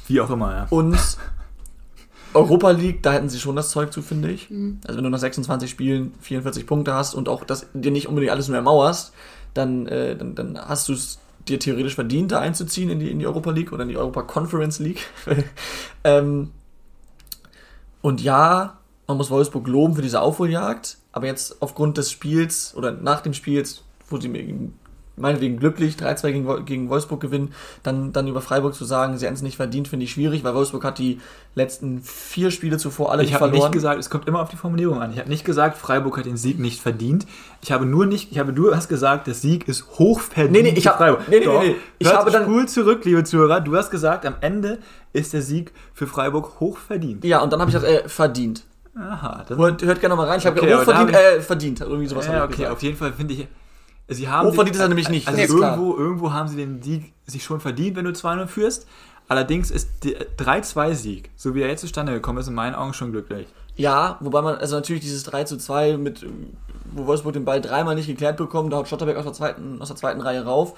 [0.07, 0.67] Wie auch immer, ja.
[0.69, 0.97] Und
[2.33, 4.49] Europa League, da hätten sie schon das Zeug zu, finde ich.
[4.49, 4.79] Mhm.
[4.85, 8.31] Also wenn du nach 26 Spielen 44 Punkte hast und auch das dir nicht unbedingt
[8.31, 9.13] alles nur ermauerst,
[9.53, 13.19] dann, äh, dann, dann hast du es dir theoretisch verdient, da einzuziehen in die, in
[13.19, 15.07] die Europa League oder in die Europa Conference League.
[16.05, 16.51] ähm,
[18.01, 18.77] und ja,
[19.11, 23.33] man muss Wolfsburg loben für diese Aufholjagd, aber jetzt aufgrund des Spiels oder nach dem
[23.33, 24.29] Spiel, jetzt, wo sie
[25.17, 29.25] meinetwegen glücklich 3-2 gegen, Wol- gegen Wolfsburg gewinnen, dann, dann über Freiburg zu sagen, sie
[29.25, 31.19] hätten es nicht verdient, finde ich schwierig, weil Wolfsburg hat die
[31.53, 33.69] letzten vier Spiele zuvor alle Ich nicht habe verloren.
[33.69, 35.11] nicht gesagt, es kommt immer auf die Formulierung an.
[35.11, 37.27] Ich habe nicht gesagt, Freiburg hat den Sieg nicht verdient.
[37.61, 40.51] Ich habe nur nicht, ich habe du hast gesagt, der Sieg ist hochverdient.
[40.53, 41.27] Nee, nee, ich für hab- Freiburg.
[41.27, 41.61] nee, nee, Doch.
[41.61, 41.75] nee, nee.
[41.99, 43.59] Ich habe dann- spul zurück, liebe Zuhörer.
[43.59, 44.79] Du hast gesagt, am Ende
[45.13, 47.25] ist der Sieg für Freiburg hochverdient.
[47.25, 48.63] ja, und dann habe ich gesagt, äh, verdient.
[48.95, 50.39] Aha, das Hört, hört gerne mal rein.
[50.39, 51.81] Ich habe Okay, aber da hochverdient, hab äh, verdient.
[51.81, 52.71] Irgendwie sowas ich okay, gesagt.
[52.71, 53.47] auf jeden Fall finde ich,
[54.09, 55.77] sie haben Hochverdient ist er nämlich nicht, Also klar.
[55.77, 58.87] irgendwo, irgendwo haben sie den Sieg sich schon verdient, wenn du 2-0 führst.
[59.29, 63.11] Allerdings ist der 3-2-Sieg, so wie er jetzt zustande gekommen ist, in meinen Augen schon
[63.11, 63.47] glücklich.
[63.77, 66.25] Ja, wobei man, also natürlich dieses 3 zu 2 mit,
[66.91, 69.87] wo Wolfsburg den Ball dreimal nicht geklärt bekommt, da haut Schotterbeck aus der zweiten, aus
[69.87, 70.73] der zweiten Reihe rauf.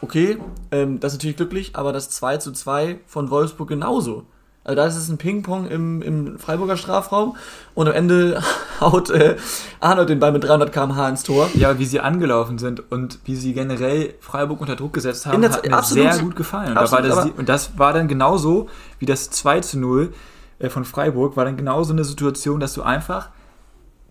[0.00, 0.38] Okay,
[0.70, 4.26] ähm, das ist natürlich glücklich, aber das 2 zu 2 von Wolfsburg genauso.
[4.68, 7.36] Also da ist es ein Ping-Pong im, im Freiburger Strafraum
[7.74, 8.42] und am Ende
[8.82, 9.36] haut äh,
[9.80, 11.48] Arnold den Ball mit 300 km/h ins Tor.
[11.54, 15.64] Ja, wie sie angelaufen sind und wie sie generell Freiburg unter Druck gesetzt haben, hat
[15.64, 16.12] mir absolut.
[16.12, 16.72] sehr gut gefallen.
[16.72, 20.12] Und, Absolut, da das, und das war dann genauso wie das 2 zu 0
[20.58, 23.30] äh, von Freiburg, war dann genauso eine Situation, dass du einfach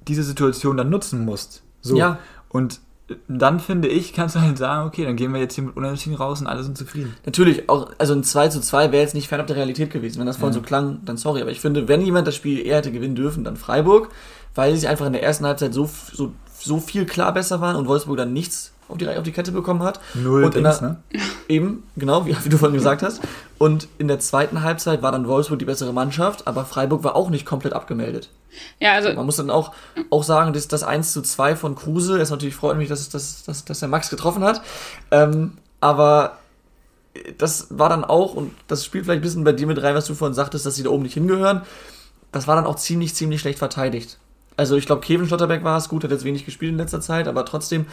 [0.08, 1.62] diese Situation dann nutzen musst.
[1.82, 1.98] So.
[1.98, 2.18] Ja.
[2.50, 2.80] Und
[3.28, 6.16] dann finde ich, kannst du halt sagen, okay, dann gehen wir jetzt hier mit Unentschieden
[6.18, 7.16] raus und alle sind zufrieden.
[7.26, 10.20] Natürlich, auch, also ein 2 zu 2 wäre jetzt nicht fernab der Realität gewesen.
[10.20, 10.62] Wenn das vorhin Ja.
[10.62, 11.42] so klang, dann sorry.
[11.42, 14.10] Aber ich finde, wenn jemand das Spiel eher hätte gewinnen dürfen, dann Freiburg,
[14.56, 17.88] weil sie einfach in der ersten Halbzeit so, so, so viel klar besser waren und
[17.88, 20.00] Wolfsburg dann nichts auf die, auf die Kette bekommen hat.
[20.14, 20.98] Null und in Dings, der, ne?
[21.48, 23.22] Eben, genau, wie, wie du vorhin gesagt hast.
[23.58, 27.30] Und in der zweiten Halbzeit war dann Wolfsburg die bessere Mannschaft, aber Freiburg war auch
[27.30, 28.30] nicht komplett abgemeldet.
[28.80, 29.74] Ja, also Man muss dann auch,
[30.10, 33.44] auch sagen, dass das 1 zu 2 von Kruse, es natürlich freut mich, dass, dass,
[33.44, 34.62] dass, dass der Max getroffen hat.
[35.12, 36.38] Ähm, aber
[37.38, 40.06] das war dann auch, und das spielt vielleicht ein bisschen bei dir mit rein, was
[40.06, 41.64] du vorhin sagtest, dass sie da oben nicht hingehören.
[42.32, 44.18] Das war dann auch ziemlich, ziemlich schlecht verteidigt.
[44.56, 47.28] Also ich glaube, Kevin Schlotterbeck war es gut, hat jetzt wenig gespielt in letzter Zeit,
[47.28, 47.86] aber trotzdem,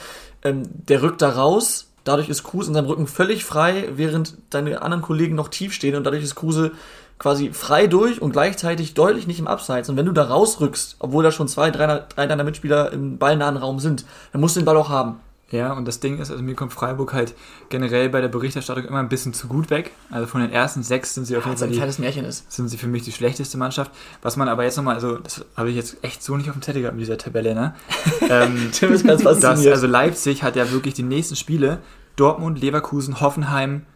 [0.42, 4.82] ähm, der rückt da raus Dadurch ist Kruse in seinem Rücken völlig frei, während deine
[4.82, 6.72] anderen Kollegen noch tief stehen und dadurch ist Kruse
[7.18, 9.88] quasi frei durch und gleichzeitig deutlich nicht im Abseits.
[9.88, 13.56] Und wenn du da rausrückst, obwohl da schon zwei, drei, drei deiner Mitspieler im ballnahen
[13.56, 15.20] Raum sind, dann musst du den Ball auch haben.
[15.50, 17.34] Ja, und das Ding ist, also mir kommt Freiburg halt
[17.68, 19.92] generell bei der Berichterstattung immer ein bisschen zu gut weg.
[20.10, 22.50] Also von den ersten sechs sind sie auf jeden Fall ein die, Märchen ist.
[22.50, 23.92] sind sie für mich die schlechteste Mannschaft.
[24.22, 26.62] Was man aber jetzt nochmal, also das habe ich jetzt echt so nicht auf dem
[26.62, 27.74] Zettel gehabt in dieser Tabelle, ne?
[28.28, 31.78] ähm, Tim ist ganz das, also Leipzig hat ja wirklich die nächsten Spiele
[32.16, 33.86] Dortmund, Leverkusen, Hoffenheim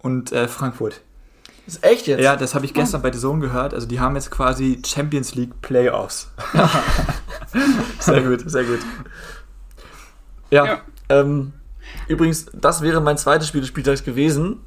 [0.00, 1.02] und äh, Frankfurt.
[1.68, 2.20] Ist echt jetzt?
[2.22, 3.74] Ja, das habe ich gestern bei The Zone gehört.
[3.74, 6.32] Also die haben jetzt quasi Champions League Playoffs.
[8.00, 8.80] Sehr gut, sehr gut.
[10.50, 10.80] Ja, Ja.
[11.08, 11.52] Ähm,
[12.06, 14.60] übrigens, das wäre mein zweites Spiel des Spieltags gewesen.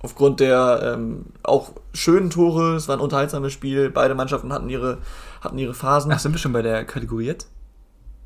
[0.00, 4.98] Aufgrund der ähm, auch schönen Tore, es war ein unterhaltsames Spiel, beide Mannschaften hatten ihre,
[5.40, 6.12] hatten ihre Phasen.
[6.12, 7.48] Ach, sind wir schon bei der Kategorie jetzt?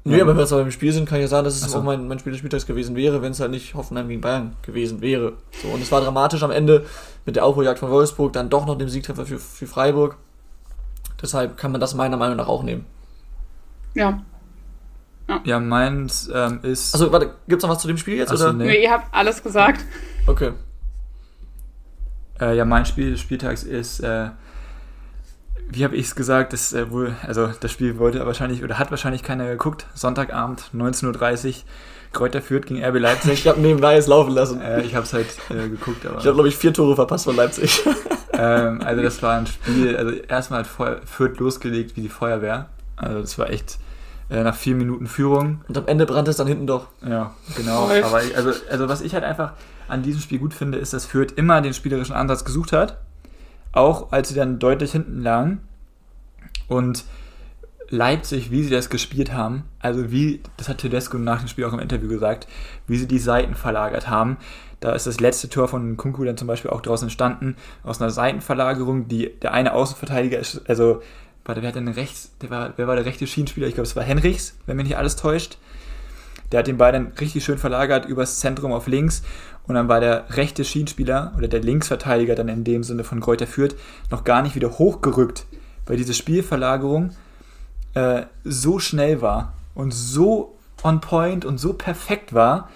[0.02, 1.70] Nee, aber wenn wir jetzt aber im Spiel sind, kann ich ja sagen, dass es
[1.70, 1.78] so.
[1.78, 4.56] auch mein, mein Spiel des Spieltags gewesen wäre, wenn es halt nicht Hoffenheim gegen Bayern
[4.62, 5.34] gewesen wäre.
[5.62, 6.86] So, und es war dramatisch am Ende
[7.26, 10.16] mit der Aufholjagd von Wolfsburg, dann doch noch dem Siegtreffer für, für Freiburg.
[11.20, 12.86] Deshalb kann man das meiner Meinung nach auch nehmen.
[13.94, 14.22] Ja.
[15.44, 16.94] Ja, meins ähm, ist.
[16.94, 18.32] Also, warte, gibt's noch was zu dem Spiel jetzt?
[18.32, 18.52] Ach so, oder?
[18.54, 18.66] nee.
[18.66, 19.84] Nee, ihr habt alles gesagt.
[20.26, 20.52] Okay.
[22.40, 24.30] Äh, ja, mein Spiel des Spieltags ist, äh,
[25.72, 28.90] wie habe ich es gesagt, das äh, wohl, also das Spiel wollte wahrscheinlich oder hat
[28.90, 29.86] wahrscheinlich keiner geguckt.
[29.94, 31.54] Sonntagabend, 19.30 Uhr,
[32.12, 33.32] Kräuter führt gegen RB Leipzig.
[33.32, 34.60] Ich habe nebenbei es laufen lassen.
[34.60, 37.24] äh, ich habe es halt äh, geguckt, aber Ich habe, glaube ich, vier Tore verpasst
[37.24, 37.82] von Leipzig.
[38.32, 42.68] ähm, also das war ein Spiel, also erstmal hat Fürth losgelegt wie die Feuerwehr.
[42.96, 43.78] Also das war echt
[44.28, 45.60] äh, nach vier Minuten Führung.
[45.68, 46.88] Und am Ende brannte es dann hinten doch.
[47.06, 47.88] Ja, genau.
[48.02, 49.52] Aber ich- also, also was ich halt einfach
[49.88, 52.98] an diesem Spiel gut finde, ist, dass Fürth immer den spielerischen Ansatz gesucht hat.
[53.72, 55.60] Auch als sie dann deutlich hinten lagen.
[56.68, 57.04] Und
[57.90, 61.72] Leipzig, wie sie das gespielt haben, also wie, das hat Tedesco nach dem Spiel auch
[61.72, 62.46] im Interview gesagt,
[62.86, 64.36] wie sie die Seiten verlagert haben.
[64.78, 68.10] Da ist das letzte Tor von Kunku dann zum Beispiel auch draußen entstanden, aus einer
[68.10, 71.02] Seitenverlagerung, die der eine Außenverteidiger ist, also,
[71.44, 73.66] warte, wer hat denn rechts, der war, wer war der rechte Schienenspieler?
[73.66, 75.58] Ich glaube, es war Henrichs, wenn mich nicht alles täuscht.
[76.52, 79.22] Der hat den Ball dann richtig schön verlagert übers Zentrum auf links
[79.66, 83.46] und dann war der rechte Schienenspieler oder der Linksverteidiger dann in dem Sinne von Kräuter
[83.46, 83.76] Fürth
[84.10, 85.46] noch gar nicht wieder hochgerückt,
[85.86, 87.10] weil diese Spielverlagerung
[87.94, 92.68] äh, so schnell war und so on point und so perfekt war,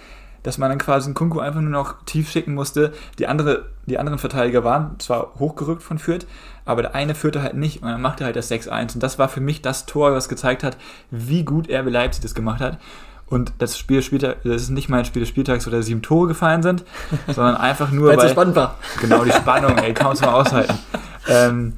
[0.44, 2.92] dass man dann quasi einen Kunku einfach nur noch tief schicken musste.
[3.18, 6.26] Die, andere, die anderen Verteidiger waren zwar hochgerückt von Fürth,
[6.66, 8.94] aber der eine führte halt nicht und dann machte halt das 6-1.
[8.94, 10.76] Und das war für mich das Tor, was gezeigt hat,
[11.10, 12.78] wie gut RB Leipzig das gemacht hat.
[13.26, 16.28] Und das Spiel Spieltag, das ist nicht mein Spiel des Spieltags, wo da sieben Tore
[16.28, 16.84] gefallen sind,
[17.26, 18.76] sondern einfach nur, Weil es so spannend war.
[19.00, 20.78] Genau, die Spannung, ey, kann man es mal aushalten.
[21.26, 21.72] Ähm,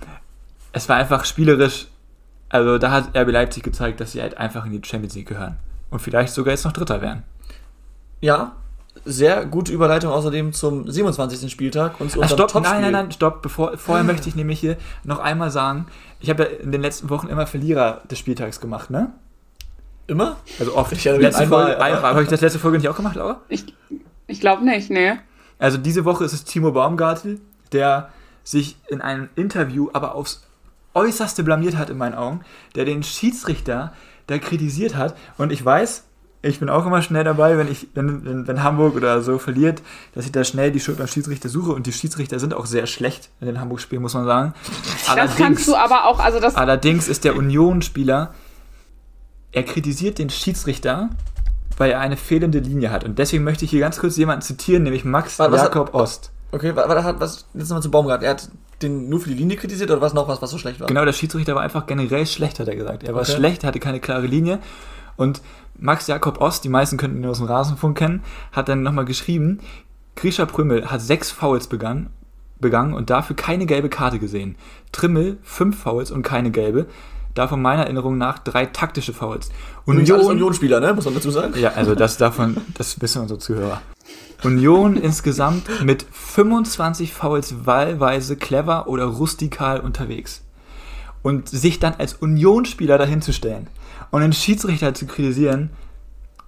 [0.73, 1.87] es war einfach spielerisch,
[2.49, 5.55] also da hat RB Leipzig gezeigt, dass sie halt einfach in die Champions League gehören.
[5.89, 7.23] Und vielleicht sogar jetzt noch Dritter werden.
[8.21, 8.57] Ja,
[9.05, 11.51] sehr gute Überleitung außerdem zum 27.
[11.51, 12.81] Spieltag und zu unserem stopp, Topspiel.
[12.81, 13.43] nein, nein, nein, stopp.
[13.43, 15.87] Bevor, vorher möchte ich nämlich hier noch einmal sagen,
[16.21, 19.13] ich habe ja in den letzten Wochen immer Verlierer des Spieltags gemacht, ne?
[20.07, 20.37] Immer?
[20.59, 20.93] Also oft.
[20.93, 23.17] Ich mich letzte einmal, Folge, aber- ein, habe ich das letzte Folge nicht auch gemacht,
[23.17, 23.41] Laura?
[23.49, 23.65] Ich,
[24.27, 25.15] ich glaube nicht, nee.
[25.59, 27.41] Also diese Woche ist es Timo Baumgartel,
[27.73, 28.11] der
[28.45, 30.47] sich in einem Interview aber aufs
[30.95, 32.41] Äußerste blamiert hat in meinen Augen,
[32.75, 33.93] der den Schiedsrichter
[34.29, 35.17] da kritisiert hat.
[35.37, 36.05] Und ich weiß,
[36.43, 39.83] ich bin auch immer schnell dabei, wenn, ich, wenn, wenn, wenn Hamburg oder so verliert,
[40.15, 41.73] dass ich da schnell die Schuld beim Schiedsrichter suche.
[41.73, 44.55] Und die Schiedsrichter sind auch sehr schlecht in den Hamburg-Spielen, muss man sagen.
[45.15, 48.33] Das kannst du aber auch, also das, Allerdings ist der Union-Spieler,
[49.57, 51.09] er kritisiert den Schiedsrichter,
[51.79, 53.05] weil er eine fehlende Linie hat.
[53.05, 56.31] Und deswegen möchte ich hier ganz kurz jemanden zitieren, nämlich Max was Jakob Ost.
[56.53, 58.23] Okay, wa- wa- hat was jetzt nochmal zu Baumgart.
[58.23, 58.49] Er hat
[58.83, 60.87] den nur für die Linie kritisiert oder was noch was, was so schlecht war?
[60.87, 63.03] Genau, der Schiedsrichter war einfach generell schlecht, hat er gesagt.
[63.05, 63.33] Er war Okay.
[63.33, 64.59] schlecht, hatte keine klare Linie.
[65.17, 65.41] Und
[65.79, 69.61] Max Jakob Ost, die meisten könnten ihn aus dem Rasenfunk kennen, hat dann nochmal geschrieben,
[70.15, 72.11] Grisha Prümmel hat sechs Fouls begangen,
[72.61, 74.57] begangen und dafür keine gelbe Karte gesehen.
[74.93, 76.87] Trimmel fünf Fouls und keine gelbe.
[77.37, 79.51] Davon meiner Erinnerung nach drei taktische Fouls.
[79.85, 80.95] Union, Union-Spieler, ne?
[80.95, 81.53] Muss man dazu sagen.
[81.59, 83.83] ja, also das davon, das wissen unsere Zuhörer.
[84.43, 90.43] Union insgesamt mit 25 Fouls wahlweise clever oder rustikal unterwegs.
[91.23, 93.67] Und sich dann als Unionsspieler dahinzustellen
[94.11, 95.71] und den Schiedsrichter zu kritisieren,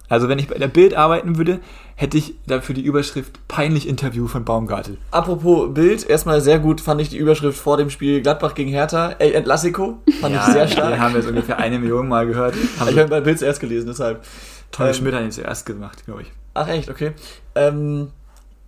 [0.07, 1.59] also wenn ich bei der Bild arbeiten würde,
[1.99, 4.97] hätte ich dafür die Überschrift peinlich Interview von Baumgartel.
[5.11, 9.15] Apropos Bild, erstmal sehr gut fand ich die Überschrift vor dem Spiel Gladbach gegen Hertha.
[9.19, 9.99] Ey, Entlassico.
[10.21, 10.93] Fand ich sehr stark.
[10.93, 12.55] Den haben wir jetzt ungefähr eine Million Mal gehört.
[12.75, 14.23] ich Haben habe bei Bild zuerst gelesen, deshalb.
[14.71, 16.31] Toni ähm, Schmidt hat ihn zuerst gemacht, glaube ich.
[16.53, 17.11] Ach echt, okay.
[17.53, 18.11] Ähm,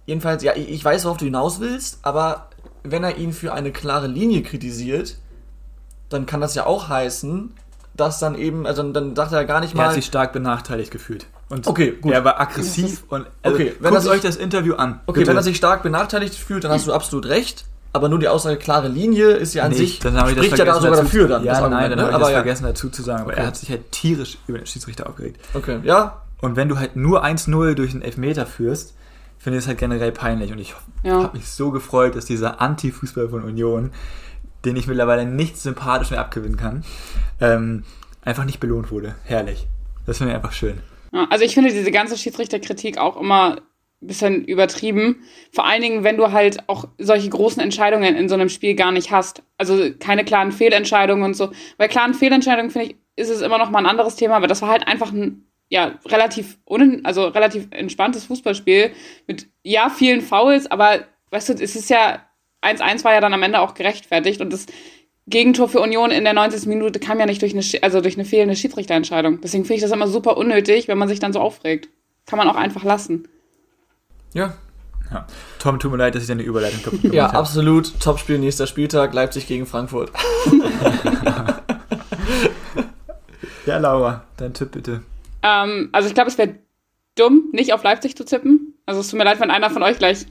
[0.05, 2.49] jedenfalls, ja, ich ich weiß, worauf du hinaus willst, aber
[2.84, 5.15] wenn er ihn für eine klare Linie kritisiert,
[6.09, 7.53] dann kann das ja auch heißen,
[7.93, 10.91] dass dann eben, also dann sagt er gar nicht Er hat mal, sich stark benachteiligt
[10.91, 11.27] gefühlt.
[11.52, 12.14] Und Okay, gut.
[12.14, 15.02] er war aggressiv und also Okay, wenn guckt er sich- euch das Interview an.
[15.06, 17.66] Okay, wenn er sich stark benachteiligt fühlt, dann hast du absolut recht.
[17.93, 20.45] Aber nur die Aussage klare Linie ist ja an Nee, sich, dann habe ich das
[20.45, 21.43] spricht ja da vergessen sogar dazu- dafür dann.
[21.43, 22.04] Ja, das nein, Argument, dann ne?
[22.04, 22.38] habe ich Aber das ja.
[22.38, 23.22] vergessen dazu zu sagen.
[23.24, 23.41] Aber Okay.
[23.41, 25.41] er hat sich halt tierisch über den Schiedsrichter aufgeregt.
[25.54, 28.95] Okay, ja, Und wenn du halt nur 1-0 durch einen Elfmeter führst,
[29.38, 30.52] finde ich es halt generell peinlich.
[30.54, 30.74] Und ich
[31.04, 31.22] Ja.
[31.24, 33.91] habe mich so gefreut, dass dieser Anti-Fußball von Union,
[34.66, 36.84] den ich mittlerweile nicht sympathisch mehr abgewinnen kann,
[37.41, 37.84] ähm,
[38.24, 39.16] einfach nicht belohnt wurde.
[39.26, 39.68] Herrlich.
[40.06, 40.80] Das finde ich einfach schön.
[41.12, 43.62] Also ich finde diese ganze Schiedsrichterkritik auch immer
[44.01, 45.24] ein bisschen übertrieben.
[45.51, 48.91] Vor allen Dingen, wenn du halt auch solche großen Entscheidungen in so einem Spiel gar
[48.91, 49.43] nicht hast.
[49.57, 51.51] Also keine klaren Fehlentscheidungen und so.
[51.78, 54.62] Bei klaren Fehlentscheidungen, finde ich, ist es immer noch mal ein anderes Thema, aber das
[54.62, 58.91] war halt einfach ein ja, relativ un also relativ entspanntes Fußballspiel
[59.26, 62.26] mit ja vielen Fouls, aber weißt du, es ist ja
[62.62, 64.66] 1-1 war ja dann am Ende auch gerechtfertigt und das
[65.28, 66.65] Gegentor für Union in der 90.
[66.67, 69.39] Minute kam ja nicht durch eine, also durch eine fehlende Schiedsrichterentscheidung.
[69.41, 71.89] Deswegen finde ich das immer super unnötig, wenn man sich dann so aufregt.
[72.26, 73.28] Kann man auch einfach lassen.
[74.34, 74.53] ja.
[75.11, 75.28] Ja.
[75.59, 77.38] Tom, tut mir leid, dass ich deine Überleitung kaputt gemacht Ja, habe.
[77.39, 77.99] absolut.
[77.99, 80.09] Topspiel nächster Spieltag, Leipzig gegen Frankfurt.
[83.65, 85.03] Ja, Laura, dein Tipp bitte.
[85.43, 86.55] Ähm, also ich glaube, es wäre
[87.15, 88.74] dumm, nicht auf Leipzig zu tippen.
[88.86, 90.26] Also es tut mir leid, wenn einer von euch gleich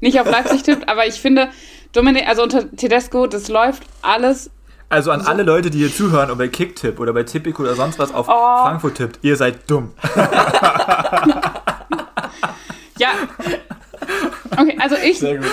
[0.00, 1.48] nicht auf Leipzig tippt, aber ich finde,
[1.94, 4.50] Dominik, also unter Tedesco, das läuft alles.
[4.90, 7.98] Also an alle Leute, die hier zuhören und bei Kicktipp oder bei Tipico oder sonst
[7.98, 8.32] was auf Oh.
[8.64, 9.92] Frankfurt tippt, ihr seid dumm.
[12.98, 13.08] Ja.
[14.56, 15.46] Okay, also ich Sehr gut.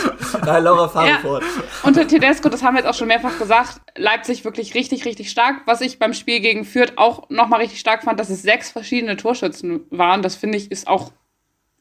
[0.46, 1.18] Nein, Laura, fahr Ja.
[1.20, 1.44] fort.
[1.82, 5.62] unter Tedesco, das haben wir jetzt auch schon mehrfach gesagt, Leipzig wirklich richtig, richtig stark.
[5.66, 9.18] Was ich beim Spiel gegen Fürth auch nochmal richtig stark fand, dass es sechs verschiedene
[9.18, 10.22] Torschützen waren.
[10.22, 11.12] Das finde ich ist auch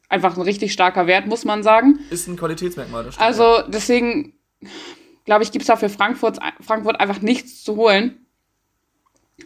[0.09, 1.99] einfach ein richtig starker Wert, muss man sagen.
[2.09, 3.03] Ist ein Qualitätsmerkmal.
[3.03, 3.27] Das stimmt.
[3.27, 4.33] Also deswegen,
[5.25, 8.25] glaube ich, gibt es da für Frankfurt, Frankfurt einfach nichts zu holen.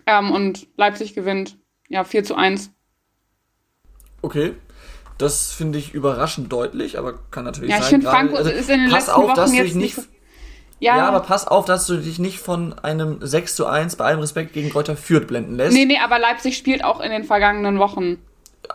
[0.06, 1.58] Ähm, und Leipzig gewinnt
[1.88, 2.72] ja 4 zu 1.
[4.22, 4.54] Okay.
[5.18, 7.84] Das finde ich überraschend deutlich, aber kann natürlich Ja, sein.
[7.84, 9.98] ich finde, Frankfurt also, ist in den letzten auf, Wochen jetzt nicht.
[9.98, 10.10] nicht.
[10.82, 14.06] Ja, Ja, aber pass auf, dass du dich nicht von einem 6 zu 1 bei
[14.06, 15.74] allem Respekt gegen Kräuter Fürth blenden lässt.
[15.74, 18.18] nee, nee, aber Leipzig spielt auch in den vergangenen Wochen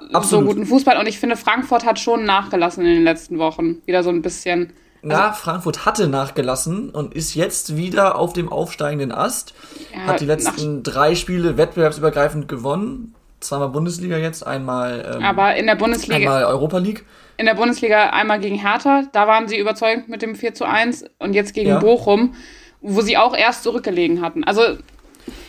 [0.00, 0.46] so Absolut.
[0.46, 0.96] guten Fußball.
[0.98, 3.82] Und ich finde, Frankfurt hat schon nachgelassen in den letzten Wochen.
[3.86, 4.72] Wieder so ein bisschen.
[5.02, 9.54] Na, Frankfurt hatte nachgelassen und ist jetzt wieder auf dem aufsteigenden Ast.
[9.94, 13.14] Ja, hat die letzten drei Spiele wettbewerbsübergreifend gewonnen.
[13.40, 17.06] Zweimal Bundesliga jetzt, einmal, ähm, Aber in der Bundesliga, einmal Europa League.
[17.38, 21.04] in der Bundesliga einmal gegen Hertha, da waren sie überzeugend mit dem 4 zu 1
[21.18, 21.78] und jetzt gegen Ja.
[21.78, 22.34] Bochum,
[22.82, 24.44] wo sie auch erst zurückgelegen hatten.
[24.44, 24.62] Also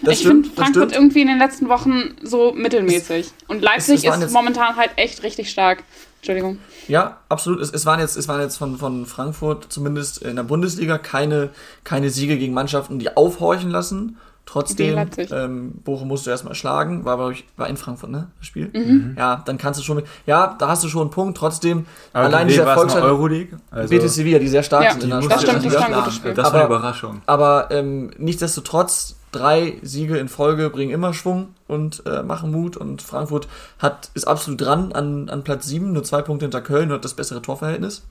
[0.02, 3.32] Das ich finde Frankfurt irgendwie in den letzten Wochen so mittelmäßig.
[3.50, 5.84] Und Leipzig es waren ist momentan halt echt richtig stark.
[6.22, 6.60] Entschuldigung.
[6.88, 7.60] Ja, absolut.
[7.62, 11.50] Es, es waren jetzt, es waren jetzt von, von Frankfurt zumindest in der Bundesliga keine,
[11.84, 14.18] keine Siege gegen Mannschaften, die aufhorchen lassen.
[14.46, 17.06] Trotzdem, ähm, Bochum musst du erstmal schlagen.
[17.06, 18.28] War, glaube ich, war in Frankfurt, ne?
[18.38, 18.70] Das Spiel.
[18.72, 19.16] Mhm.
[19.18, 20.06] Ja, dann kannst du schon mit.
[20.28, 21.38] Ja, da hast du schon einen Punkt.
[21.38, 23.06] Trotzdem, Aber allein dieser Erfolgsstand.
[23.06, 23.60] Euroleague?
[23.72, 25.74] Also, Betis Sevilla, die sehr stark Ja, sind in die der musst Spanischen Das stimmt,
[25.74, 26.34] das war ein gutes Spiel.
[26.34, 27.22] Das war eine Überraschung.
[27.26, 32.78] Aber ähm, nichtsdestotrotz, drei Siege in Folge bringen immer Schwung und äh, machen Mut.
[32.78, 33.48] Und Frankfurt
[33.80, 37.06] hat, ist absolut dran an, an Platz 7, nur zwei Punkte hinter Köln und hat
[37.06, 38.04] das bessere Torverhältnis.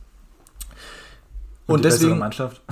[1.66, 2.18] Und, die bessere deswegen.
[2.18, 2.62] Mannschaft.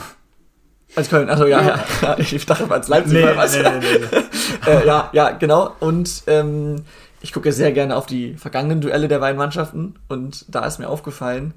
[0.97, 1.85] Als Köln, also ja, ja.
[2.03, 3.13] ja ich dachte als Leipzig.
[3.13, 3.55] Nee, weil was.
[3.55, 4.71] nee, nee, nee, nee.
[4.71, 5.75] äh, ja, ja, genau.
[5.81, 6.77] Und ähm,
[7.21, 9.95] ich gucke sehr gerne auf die vergangenen Duelle der beiden Mannschaften.
[10.09, 11.55] Und da ist mir aufgefallen,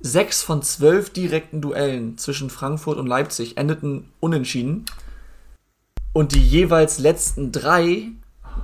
[0.00, 4.84] sechs von zwölf direkten Duellen zwischen Frankfurt und Leipzig endeten unentschieden.
[6.16, 8.08] Und die jeweils letzten drei,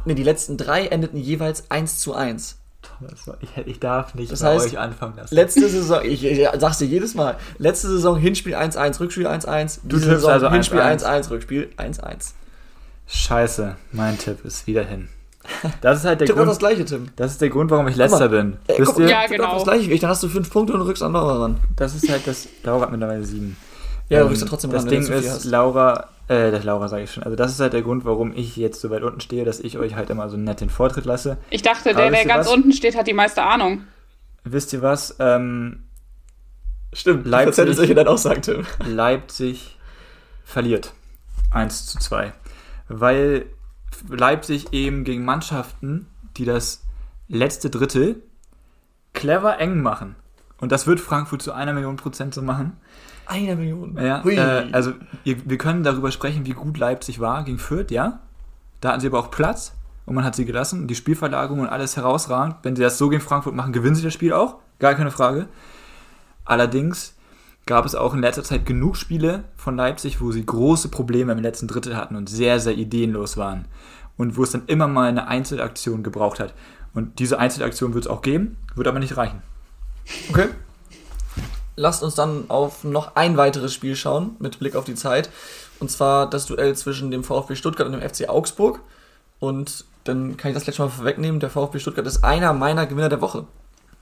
[0.07, 2.57] ne, die letzten drei endeten jeweils 1 zu 1.
[3.01, 5.35] Das war- Ich, ich darf nicht Das bei heißt, euch anfangen lassen.
[5.35, 9.97] Letzte Saison, ich, ich sag's dir jedes Mal, letzte Saison Hinspiel 1-1, Rückspiel 1-1, Du
[9.97, 11.05] tippst Saison also Hinspiel 1-1.
[11.05, 12.33] 1-1, Rückspiel 1-1.
[13.07, 15.09] Scheiße, mein Tipp ist wieder hin.
[15.81, 16.59] Das ist halt der Tipp auch das Grund.
[16.61, 17.09] gleiche, Tim.
[17.17, 18.57] Das ist der Grund, warum ich letzter bin.
[18.67, 19.09] Ey, Wisst guck, ihr?
[19.11, 19.45] Ja, genau.
[19.49, 21.57] auch das gleiche wie ich, dann hast du fünf Punkte und rückst an Laura ran.
[21.77, 22.49] Das ist halt das.
[22.63, 23.57] Laura hat mittlerweile sieben.
[24.13, 25.45] Ja, du Ähm, rückst ja trotzdem Das ran, Ding du ist, hast.
[25.45, 27.23] Laura, äh, das Laura sage ich schon.
[27.23, 29.79] Also, das ist halt der Grund, warum ich jetzt so weit unten stehe, dass ich
[29.79, 31.39] euch halt immer so nett den Vortritt lasse.
[31.51, 32.53] Ich dachte, Aber der, der ganz was?
[32.55, 33.85] unten steht, hat die meiste Ahnung.
[34.45, 35.17] Wisst ihr was?
[35.19, 35.85] Ähm,
[36.93, 37.77] Stimmt, Leipzig- Leipzig.
[37.77, 38.67] solche dann auch sagen, Tim.
[38.87, 39.79] Leipzig
[40.45, 40.93] verliert
[41.51, 42.33] 1 zu 2.
[42.89, 43.47] Weil
[44.09, 46.07] Leipzig eben gegen Mannschaften,
[46.37, 46.83] die das
[47.29, 48.23] letzte Drittel
[49.15, 50.17] clever eng machen.
[50.61, 52.77] Und das wird Frankfurt zu einer Million Prozent so machen.
[53.33, 53.97] Eine Million.
[53.97, 54.93] Ja, äh, also
[55.25, 58.21] ihr, wir können darüber sprechen, wie gut Leipzig war gegen Fürth, ja.
[58.81, 59.75] Da hatten sie aber auch Platz
[60.07, 60.87] und man hat sie gelassen.
[60.87, 62.57] Die Spielverlagerung und alles herausragend.
[62.63, 64.57] Wenn sie das so gegen Frankfurt machen, gewinnen sie das Spiel auch.
[64.79, 65.47] Gar keine Frage.
[66.45, 67.15] Allerdings
[67.65, 71.39] gab es auch in letzter Zeit genug Spiele von Leipzig, wo sie große Probleme im
[71.39, 73.67] letzten Drittel hatten und sehr, sehr ideenlos waren.
[74.17, 76.55] und wo es dann immer mal eine Einzelaktion gebraucht hat.
[76.95, 79.43] Und diese Einzelaktion wird es auch geben, wird aber nicht reichen.
[80.31, 80.49] Okay.
[81.77, 85.31] Lasst uns dann auf noch ein weiteres Spiel schauen, mit Blick auf die Zeit.
[85.81, 88.81] Und zwar das Duell zwischen dem VfB Stuttgart und dem FC Augsburg.
[89.41, 91.41] Und dann kann ich das gleich schon mal vorwegnehmen.
[91.41, 93.47] Der VfB Stuttgart ist einer meiner Gewinner der Woche.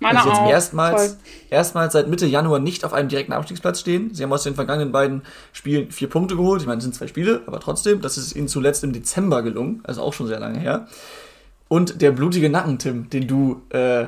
[0.00, 0.48] Meiner jetzt auch.
[0.48, 1.16] erstmals, Voll.
[1.50, 4.14] erstmals seit Mitte Januar nicht auf einem direkten Abstiegsplatz stehen.
[4.14, 6.62] Sie haben aus den vergangenen beiden Spielen vier Punkte geholt.
[6.62, 9.82] Ich meine, es sind zwei Spiele, aber trotzdem, das ist ihnen zuletzt im Dezember gelungen,
[9.84, 10.88] also auch schon sehr lange her.
[11.68, 14.06] Und der blutige Nacken, Tim, den du äh,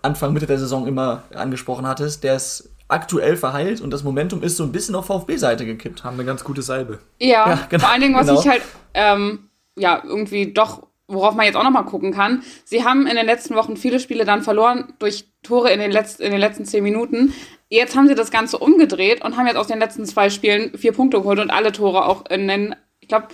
[0.00, 4.56] Anfang, Mitte der Saison immer angesprochen hattest, der ist aktuell verheilt und das Momentum ist
[4.56, 6.04] so ein bisschen auf VfB-Seite gekippt.
[6.04, 7.00] Haben eine ganz gute Salbe.
[7.18, 8.40] Ja, Ja, genau, vor allen Dingen, was genau.
[8.40, 8.62] ich halt,
[8.94, 12.42] ähm, ja, irgendwie doch, worauf man jetzt auch nochmal gucken kann.
[12.64, 16.20] Sie haben in den letzten Wochen viele Spiele dann verloren durch Tore in den, letz
[16.20, 17.34] in den letzten zehn Minuten.
[17.68, 20.92] Jetzt haben sie das Ganze umgedreht und haben jetzt aus den letzten zwei Spielen vier
[20.92, 23.28] Punkte geholt und alle Tore auch in den, ich glaube,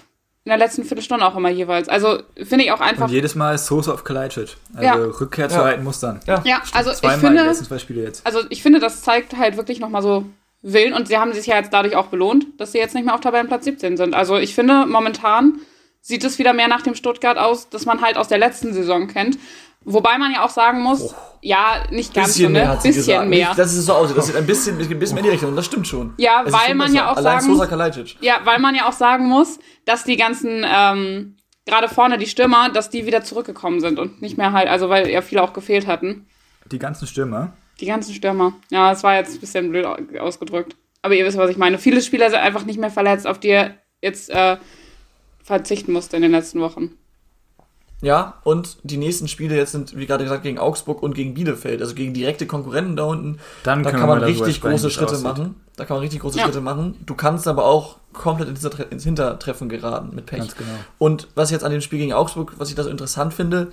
[0.53, 1.89] in der letzten Viertelstunde auch immer jeweils.
[1.89, 3.05] Also finde ich auch einfach.
[3.05, 4.57] Und jedes Mal ist Soße auf Kalajdzic.
[4.75, 4.95] Also Ja.
[4.95, 5.63] Rückkehr zu Ja.
[5.63, 6.21] alten Mustern.
[6.27, 8.27] Ja, Ja, also ich Zweimal die finde, letzten zwei Spiele jetzt.
[8.27, 10.25] also ich finde, das zeigt halt wirklich nochmal so
[10.63, 13.15] Willen und sie haben sich ja jetzt dadurch auch belohnt, dass sie jetzt nicht mehr
[13.15, 14.15] auf Tabellenplatz 17 sind.
[14.15, 15.61] Also ich finde, momentan
[16.03, 19.07] sieht es wieder mehr nach dem Stuttgart aus, das man halt aus der letzten Saison
[19.07, 19.39] kennt.
[19.85, 22.69] Wobei man ja auch sagen muss, ja, nicht ganz so, bisschen mehr ne?
[22.71, 23.29] hat sie Bisschen gesagt.
[23.31, 23.55] mehr.
[23.55, 25.65] Dass es so aussieht, das sieht ein bisschen, ein bisschen mehr in die Richtung das
[25.67, 26.13] stimmt schon.
[26.19, 26.99] Ja, Es ist weil schon man besser.
[26.99, 28.17] ja auch Allein sagen- Kalajdzic.
[28.21, 32.69] Ja, weil man ja auch sagen muss, dass die ganzen, ähm, gerade vorne die Stürmer,
[32.69, 35.87] dass die wieder zurückgekommen sind und nicht mehr halt, also weil ja viele auch gefehlt
[35.87, 36.27] hatten.
[36.71, 37.55] Die ganzen Stürmer.
[37.81, 38.53] Die ganzen Stürmer.
[38.71, 40.77] Ja, das war jetzt ein bisschen blöd au- ausgedrückt.
[41.01, 41.79] Aber ihr wisst, was ich meine.
[41.79, 44.59] Viele Spieler sind einfach nicht mehr verletzt, auf die er jetzt äh,
[45.43, 46.91] verzichten musste in den letzten Wochen.
[48.03, 51.83] Ja, und die nächsten Spiele jetzt sind, wie gerade gesagt, gegen Augsburg und gegen Bielefeld,
[51.83, 53.39] also gegen direkte Konkurrenten da unten.
[53.63, 55.25] Dann da kann man richtig große Schritte aussieht.
[55.25, 55.57] machen.
[55.77, 56.45] Da kann man richtig große Ja.
[56.45, 56.97] Schritte machen.
[57.05, 60.39] Du kannst aber auch komplett ins, Hintertre ins Hintertreffen geraten mit Pech.
[60.39, 60.71] Ganz genau.
[60.99, 63.69] Und was ich jetzt an dem Spiel gegen Augsburg, was ich da so interessant finde,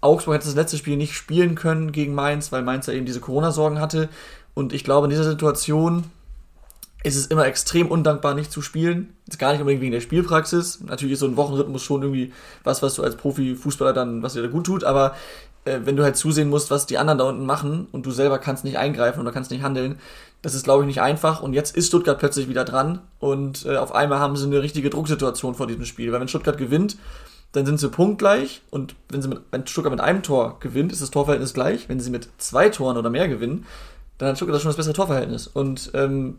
[0.00, 3.20] Augsburg hätte das letzte Spiel nicht spielen können gegen Mainz, weil Mainz ja eben diese
[3.20, 4.08] Corona-Sorgen hatte.
[4.54, 6.04] Und ich glaube, in dieser Situation
[7.02, 9.14] ist es immer extrem undankbar, nicht zu spielen.
[9.26, 10.80] Ist gar nicht unbedingt wegen der Spielpraxis.
[10.80, 12.32] Natürlich ist so ein Wochenrhythmus schon irgendwie
[12.62, 15.14] was, was du als Profifußballer dann, was dir da gut tut, aber
[15.64, 18.38] äh, wenn du halt zusehen musst, was die anderen da unten machen und du selber
[18.38, 19.98] kannst nicht eingreifen oder kannst nicht handeln,
[20.42, 21.42] das ist, glaube ich, nicht einfach.
[21.42, 24.90] Und jetzt ist Stuttgart plötzlich wieder dran und äh, auf einmal haben sie eine richtige
[24.90, 26.12] Drucksituation vor diesem Spiel.
[26.12, 26.96] Weil wenn Stuttgart gewinnt,
[27.52, 31.02] dann sind sie punktgleich und wenn, sie mit, wenn Stuttgart mit einem Tor gewinnt, ist
[31.02, 31.88] das Torverhältnis gleich.
[31.88, 33.66] Wenn sie mit zwei Toren oder mehr gewinnen,
[34.18, 35.46] dann hat Stuttgart schon das bessere Torverhältnis.
[35.46, 36.36] Und ähm,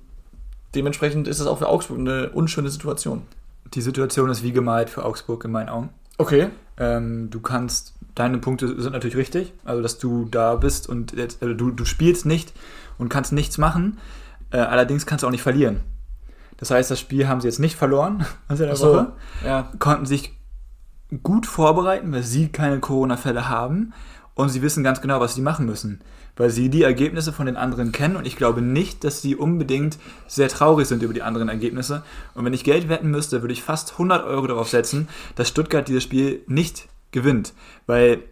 [0.75, 3.23] dementsprechend ist es auch für Augsburg eine unschöne Situation.
[3.73, 5.89] Die Situation ist wie gemalt für Augsburg in meinen Augen.
[6.17, 6.49] Okay.
[6.77, 11.41] Ähm, du kannst, deine Punkte sind natürlich richtig, also dass du da bist und jetzt,
[11.41, 12.53] also du, du spielst nicht
[12.97, 13.97] und kannst nichts machen.
[14.51, 15.81] Äh, allerdings kannst du auch nicht verlieren.
[16.57, 18.93] Das heißt, das Spiel haben sie jetzt nicht verloren, also der Achso.
[18.93, 19.13] Woche,
[19.45, 19.71] Ja.
[19.79, 20.37] konnten sich
[21.23, 23.93] gut vorbereiten, weil sie keine Corona-Fälle haben
[24.35, 26.01] und sie wissen ganz genau, was sie machen müssen,
[26.35, 29.97] weil sie die Ergebnisse von den anderen kennen und ich glaube nicht, dass sie unbedingt
[30.27, 32.03] sehr traurig sind über die anderen Ergebnisse.
[32.33, 35.87] Und wenn ich Geld wetten müsste, würde ich fast 100 Euro darauf setzen, dass Stuttgart
[35.87, 37.53] dieses Spiel nicht gewinnt,
[37.87, 38.23] weil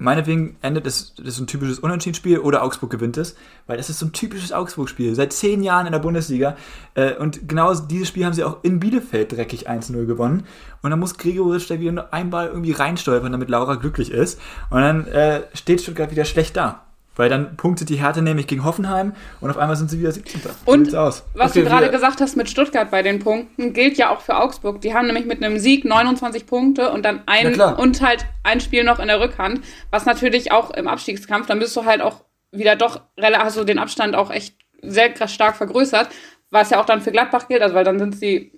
[0.00, 3.36] meinetwegen endet es, das ist ein typisches Unentschieden-Spiel oder Augsburg gewinnt es,
[3.66, 5.14] weil das ist so ein typisches Augsburg-Spiel.
[5.14, 6.56] Seit zehn Jahren in der Bundesliga.
[6.94, 10.44] Äh, und genau dieses Spiel haben sie auch in Bielefeld dreckig 1-0 gewonnen.
[10.82, 14.40] Und dann muss Gregoritsch da wieder nur ein Ball irgendwie reinstolpern, damit Laura glücklich ist.
[14.70, 16.82] Und dann äh, steht Stuttgart wieder schlecht da.
[17.16, 20.40] Weil dann punktet die Härte nämlich gegen Hoffenheim und auf einmal sind sie wieder 17.
[20.42, 24.10] So Und was Okay, du gerade gesagt hast mit Stuttgart bei den Punkten, gilt ja
[24.10, 24.80] auch für Augsburg.
[24.80, 28.84] Die haben nämlich mit einem Sieg 29 Punkte und dann ein und halt ein Spiel
[28.84, 32.76] noch in der Rückhand, was natürlich auch im Abstiegskampf, dann bist du halt auch wieder
[32.76, 36.08] doch, du den Abstand auch echt sehr krass stark vergrößert,
[36.50, 38.52] was ja auch dann für Gladbach gilt, also weil dann sind sie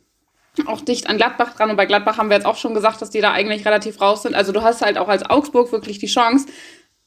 [0.66, 3.10] auch dicht an Gladbach dran und bei Gladbach haben wir jetzt auch schon gesagt, dass
[3.10, 4.34] die da eigentlich relativ raus sind.
[4.34, 6.46] Also du hast halt auch als Augsburg wirklich die Chance,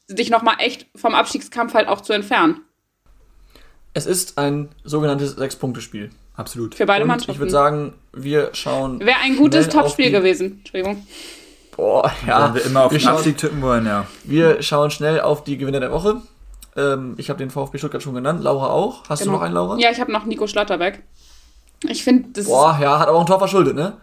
[0.08, 2.60] dich nochmal echt vom Abstiegskampf halt auch zu entfernen.
[3.94, 6.10] Es ist ein sogenanntes Sechs-Punkte-Spiel.
[6.36, 6.74] Absolut.
[6.74, 7.32] Für beide Und Mannschaften.
[7.32, 9.00] ich würde sagen, wir schauen.
[9.00, 10.58] Wäre ein gutes Topspiel gewesen.
[10.58, 11.06] Entschuldigung.
[11.74, 12.48] Boah, ja.
[12.48, 14.06] Wenn wir immer auf wir den schauen, Abstieg tippen wollen, ja.
[14.24, 16.20] Wir schauen schnell auf die Gewinner der Woche.
[16.76, 18.42] Ähm, ich habe den VfB Stuttgart schon genannt.
[18.42, 19.08] Laura auch.
[19.08, 19.32] Hast Genau.
[19.32, 19.78] du noch einen, Laura?
[19.78, 21.02] Ja, ich habe noch Nico Schlotterbeck.
[21.88, 23.94] Ich finde, das Boah, ja, hat aber auch ein Tor verschuldet, ne?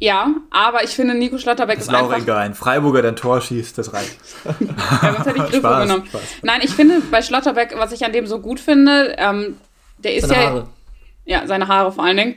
[0.00, 2.26] Ja, aber ich finde, Nico Schlotterbeck Ist ist Laura einfach.
[2.26, 2.38] egal.
[2.38, 4.16] Ein Freiburger, der ein Tor schießt, das reicht.
[4.44, 6.06] Ja, sonst hätte ich Griffo Spaß, genommen.
[6.06, 6.22] Spaß.
[6.42, 9.58] Nein, ich finde bei Schlotterbeck, was ich an dem so gut finde, ähm,
[9.98, 10.48] der ist Seine ja.
[10.48, 10.68] Haare.
[11.26, 12.36] Ja, seine Haare vor allen Dingen.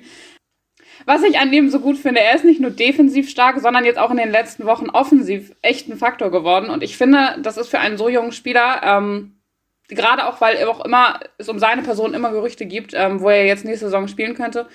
[1.06, 3.98] Was ich an dem so gut finde, er ist nicht nur defensiv stark, sondern jetzt
[4.00, 6.70] auch in den letzten Wochen offensiv echt ein Faktor geworden.
[6.70, 9.38] Und ich finde, das ist für einen so jungen Spieler, ähm,
[9.90, 13.46] gerade auch, weil auch immer es um seine Person immer Gerüchte gibt, ähm, wo er
[13.46, 14.68] jetzt nächste Saison spielen könnte,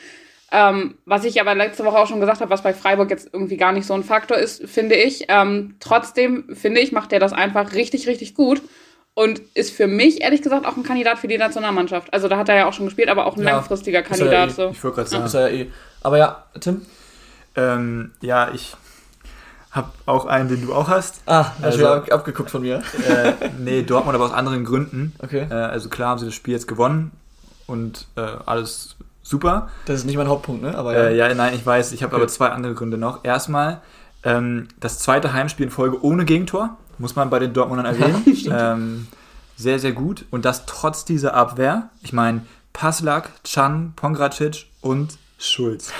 [0.50, 3.58] Ähm, was ich aber letzte Woche auch schon gesagt habe, was bei Freiburg jetzt irgendwie
[3.58, 5.26] gar nicht so ein Faktor ist, finde ich.
[5.28, 8.62] Ähm, trotzdem, finde ich, macht der das einfach richtig, richtig gut.
[9.14, 12.14] Und ist für mich, ehrlich gesagt, auch ein Kandidat für die Nationalmannschaft.
[12.14, 14.16] Also da hat er ja auch schon gespielt, aber auch ein Ja, langfristiger ist er
[14.16, 14.48] Kandidat.
[14.50, 14.52] eh.
[14.52, 14.68] so.
[14.70, 15.24] Ich wollte gerade sagen.
[15.26, 15.70] Ist er ja eh.
[16.02, 16.82] Aber ja, Tim?
[17.56, 18.74] Ähm, ja, ich
[19.72, 21.20] habe auch einen, den du auch hast.
[21.26, 22.76] Ah, Also- wieder abgeguckt von mir.
[23.08, 25.12] äh, nee, Dortmund aber aus anderen Gründen.
[25.22, 25.46] Okay.
[25.50, 27.10] Äh, also klar haben sie das Spiel jetzt gewonnen
[27.66, 28.96] und äh, alles
[29.28, 29.68] super.
[29.86, 30.76] Das ist nicht mein Hauptpunkt, ne?
[30.76, 31.04] Aber ja.
[31.08, 31.92] Äh, ja, nein, ich weiß.
[31.92, 32.22] Ich habe Okay.
[32.22, 33.24] aber zwei andere Gründe noch.
[33.24, 33.80] Erstmal
[34.24, 38.22] ähm, das zweite Heimspiel in Folge ohne Gegentor, muss man bei den Dortmundern erwähnen.
[38.50, 39.06] ähm,
[39.56, 40.24] sehr, sehr gut.
[40.30, 41.90] Und das trotz dieser Abwehr.
[42.02, 45.92] Ich meine, Paslak, Chan, Pongracic und Schulz.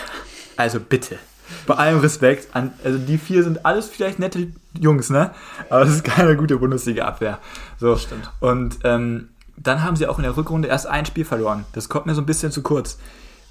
[0.57, 1.18] Also bitte.
[1.66, 2.49] Bei allem Respekt.
[2.55, 4.49] An, also die vier sind alles vielleicht nette
[4.79, 5.31] Jungs, ne?
[5.70, 7.39] Aber es ist keine gute Bundesliga-Abwehr.
[7.79, 7.97] So.
[7.97, 8.31] Stimmt.
[8.41, 9.31] Und ähm,
[9.63, 11.65] dann haben sie auch in der Rückrunde erst ein Spiel verloren.
[11.73, 12.99] Das kommt mir so ein bisschen zu kurz.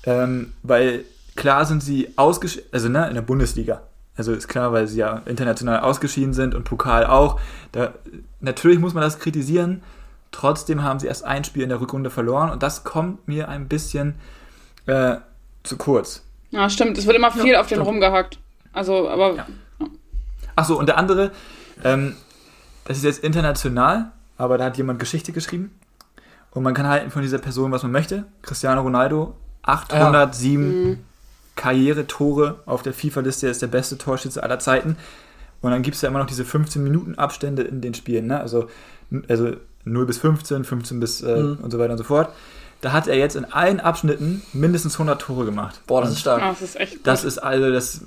[0.03, 1.03] Ähm, weil
[1.35, 3.81] klar sind sie ausgeschieden, also ne, in der Bundesliga.
[4.15, 7.39] Also ist klar, weil sie ja international ausgeschieden sind und Pokal auch.
[7.71, 7.93] Da,
[8.39, 9.83] natürlich muss man das kritisieren.
[10.31, 13.67] Trotzdem haben sie erst ein Spiel in der Rückrunde verloren und das kommt mir ein
[13.67, 14.15] bisschen
[14.87, 15.17] äh,
[15.63, 16.23] zu kurz.
[16.49, 16.97] Ja, stimmt.
[16.97, 17.87] Es wird immer viel auf den stimmt.
[17.87, 18.39] rumgehackt.
[18.73, 19.47] Also, aber Ja.
[20.55, 21.31] Achso, und der andere,
[21.83, 22.15] ähm,
[22.85, 25.71] das ist jetzt international, aber da hat jemand Geschichte geschrieben.
[26.57, 28.25] Und man kann halten von dieser Person, was man möchte.
[28.41, 30.97] Cristiano Ronaldo, 807
[31.55, 34.97] Karrieretore auf der FIFA-Liste, er ist der beste Torschütze aller Zeiten.
[35.61, 38.25] Und dann gibt es ja immer noch diese 15 Minuten Abstände in den Spielen.
[38.25, 38.39] Ne?
[38.39, 38.69] Also,
[39.27, 39.53] also
[39.85, 41.57] 0 bis 15, 15 bis äh, Mhm.
[41.61, 42.29] und so weiter und so fort.
[42.81, 45.81] Da hat er jetzt in allen Abschnitten mindestens 100 Tore gemacht.
[45.85, 46.41] Boah, das Und ist stark.
[46.41, 47.01] ja, das ist echt gut.
[47.07, 48.01] Das ist also das,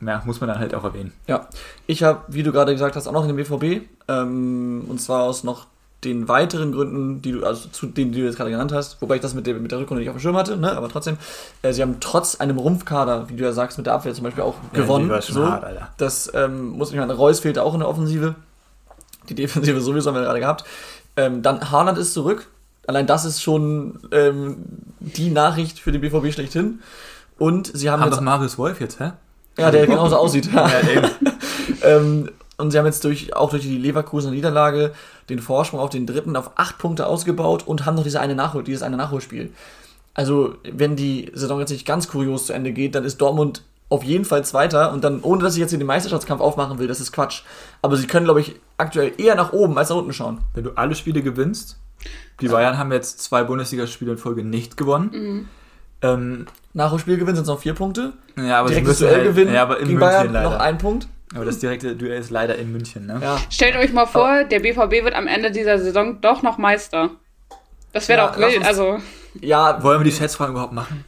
[0.00, 1.12] ja, muss man dann halt auch erwähnen.
[1.26, 1.48] Ja,
[1.88, 3.82] ich habe, wie du gerade gesagt hast, auch noch in den BVB.
[4.08, 5.66] Ähm, und zwar aus noch
[6.04, 9.16] den weiteren Gründen, die du, also zu denen, die du jetzt gerade genannt hast, wobei
[9.16, 10.70] ich das mit der, mit der Rückrunde nicht auf dem Schirm hatte, ne?
[10.76, 11.16] aber trotzdem,
[11.62, 14.44] äh, sie haben trotz einem Rumpfkader, wie du ja sagst, mit der Abwehr zum Beispiel
[14.44, 15.06] auch Ja, gewonnen.
[15.06, 15.48] die war schon so.
[15.48, 15.88] hart, Alter.
[15.96, 18.36] Das ähm, muss ich meine, Reus fehlte auch in der Offensive.
[19.28, 20.64] Die Defensive sowieso haben wir gerade gehabt.
[21.16, 22.46] Ähm, dann Haaland ist zurück.
[22.86, 24.56] Allein das ist schon ähm,
[25.00, 26.78] die Nachricht für den BVB schlechthin.
[27.38, 29.12] Und sie haben Haben jetzt doch Marius Wolf jetzt, hä?
[29.58, 30.48] ja, der genauso aussieht.
[30.54, 31.10] Ja, eben.
[31.82, 34.92] ähm, und sie haben jetzt durch, auch durch die Leverkusener Niederlage
[35.28, 38.64] den Vorsprung auf den dritten auf acht Punkte ausgebaut und haben noch diese eine Nachhol,
[38.64, 39.52] dieses eine Nachholspiel.
[40.14, 44.04] Also, wenn die Saison jetzt nicht ganz kurios zu Ende geht, dann ist Dortmund auf
[44.04, 47.00] jeden Fall Zweiter und dann, ohne dass ich jetzt hier den Meisterschaftskampf aufmachen will, das
[47.00, 47.42] ist Quatsch.
[47.82, 50.40] Aber sie können, glaube ich, aktuell eher nach oben als nach unten schauen.
[50.54, 51.78] Wenn du alle Spiele gewinnst,
[52.40, 55.48] die Bayern haben jetzt zwei Bundesligaspiele in Folge nicht gewonnen.
[56.02, 58.12] Ähm, Nachholspiel gewinnen sind es noch vier Punkte.
[58.36, 60.50] ja, aber sie Direktes müssen halt, gewinnen ja, aber in gegen München Bayern leider.
[60.50, 61.08] noch ein Punkt.
[61.34, 63.18] Aber das direkte Duell ist leider in München, ne?
[63.22, 67.10] Ja, Stellt euch mal vor, der BVB wird am Ende dieser Saison doch noch Meister.
[67.92, 68.64] Das wäre Ja, doch wild.
[68.64, 68.98] Also,
[69.40, 71.04] ja, Wollen wir die Schätzfragen überhaupt machen?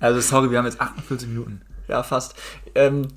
[0.00, 1.60] Also sorry, wir haben jetzt 48 Minuten.
[1.88, 2.34] Ja, fast.
[2.74, 3.08] Ähm,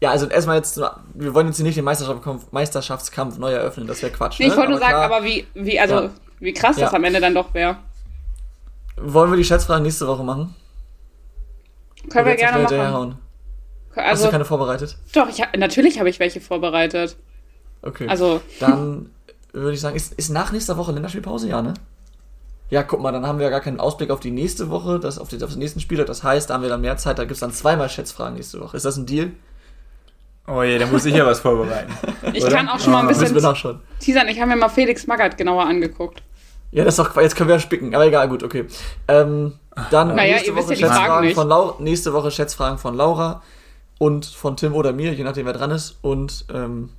[0.00, 0.78] ja, also erstmal jetzt,
[1.14, 4.38] wir wollen jetzt hier nicht den Meisterschaftskampf, Meisterschaftskampf neu eröffnen, das wäre Quatsch.
[4.38, 4.56] nee, ich ne?
[4.58, 6.10] wollte nur sagen, klar, aber wie, wie, also, Ja.
[6.40, 7.78] wie krass das am Ende dann doch wäre.
[8.96, 10.54] Wollen wir die Schätzfragen nächste Woche machen?
[12.10, 12.76] Können wir auf gerne machen.
[12.76, 13.18] herhauen?
[13.98, 14.96] Hast Also, du keine vorbereitet?
[15.14, 17.16] doch, ich, natürlich habe ich welche vorbereitet.
[17.82, 18.08] Okay.
[18.08, 19.10] Also, Dann
[19.52, 21.48] würde ich sagen, ist, ist nach nächster Woche Länderspielpause?
[21.48, 21.74] Ja, ne?
[22.70, 25.18] Ja, guck mal, dann haben wir ja gar keinen Ausblick auf die nächste Woche, das,
[25.18, 26.06] auf, die, auf den nächsten Spieltag.
[26.06, 28.60] Das heißt, da haben wir dann mehr Zeit, da gibt es dann zweimal Schätzfragen nächste
[28.60, 28.76] Woche.
[28.76, 29.30] Ist das ein Deal?
[30.46, 31.92] Oh je, da muss ich ja was vorbereiten.
[32.32, 32.54] ich Oder?
[32.56, 33.80] kann auch schon mal ein Müssen bisschen wir nachschauen.
[34.00, 34.28] teasern.
[34.28, 36.22] Ich habe mir mal Felix Magath genauer angeguckt.
[36.70, 38.66] Ja, das ist doch, jetzt können wir ja spicken, aber egal, gut, okay.
[39.08, 39.54] Ähm,
[39.90, 41.34] dann Naja, nächste ihr wisst Woche ja die Fragen Schätzfragen nicht.
[41.34, 43.42] von Laura, nächste Woche Schätzfragen von Laura
[43.98, 45.98] und von Tim oder mir, je nachdem wer dran ist.
[46.02, 46.90] Und ähm,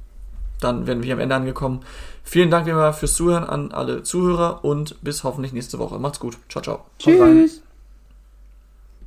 [0.59, 1.81] dann werden wir hier am Ende angekommen.
[2.23, 5.99] Vielen Dank wie immer fürs Zuhören an alle Zuhörer und bis hoffentlich nächste Woche.
[5.99, 6.37] Macht's gut.
[6.49, 6.85] Ciao, ciao.
[6.99, 7.61] Tschüss.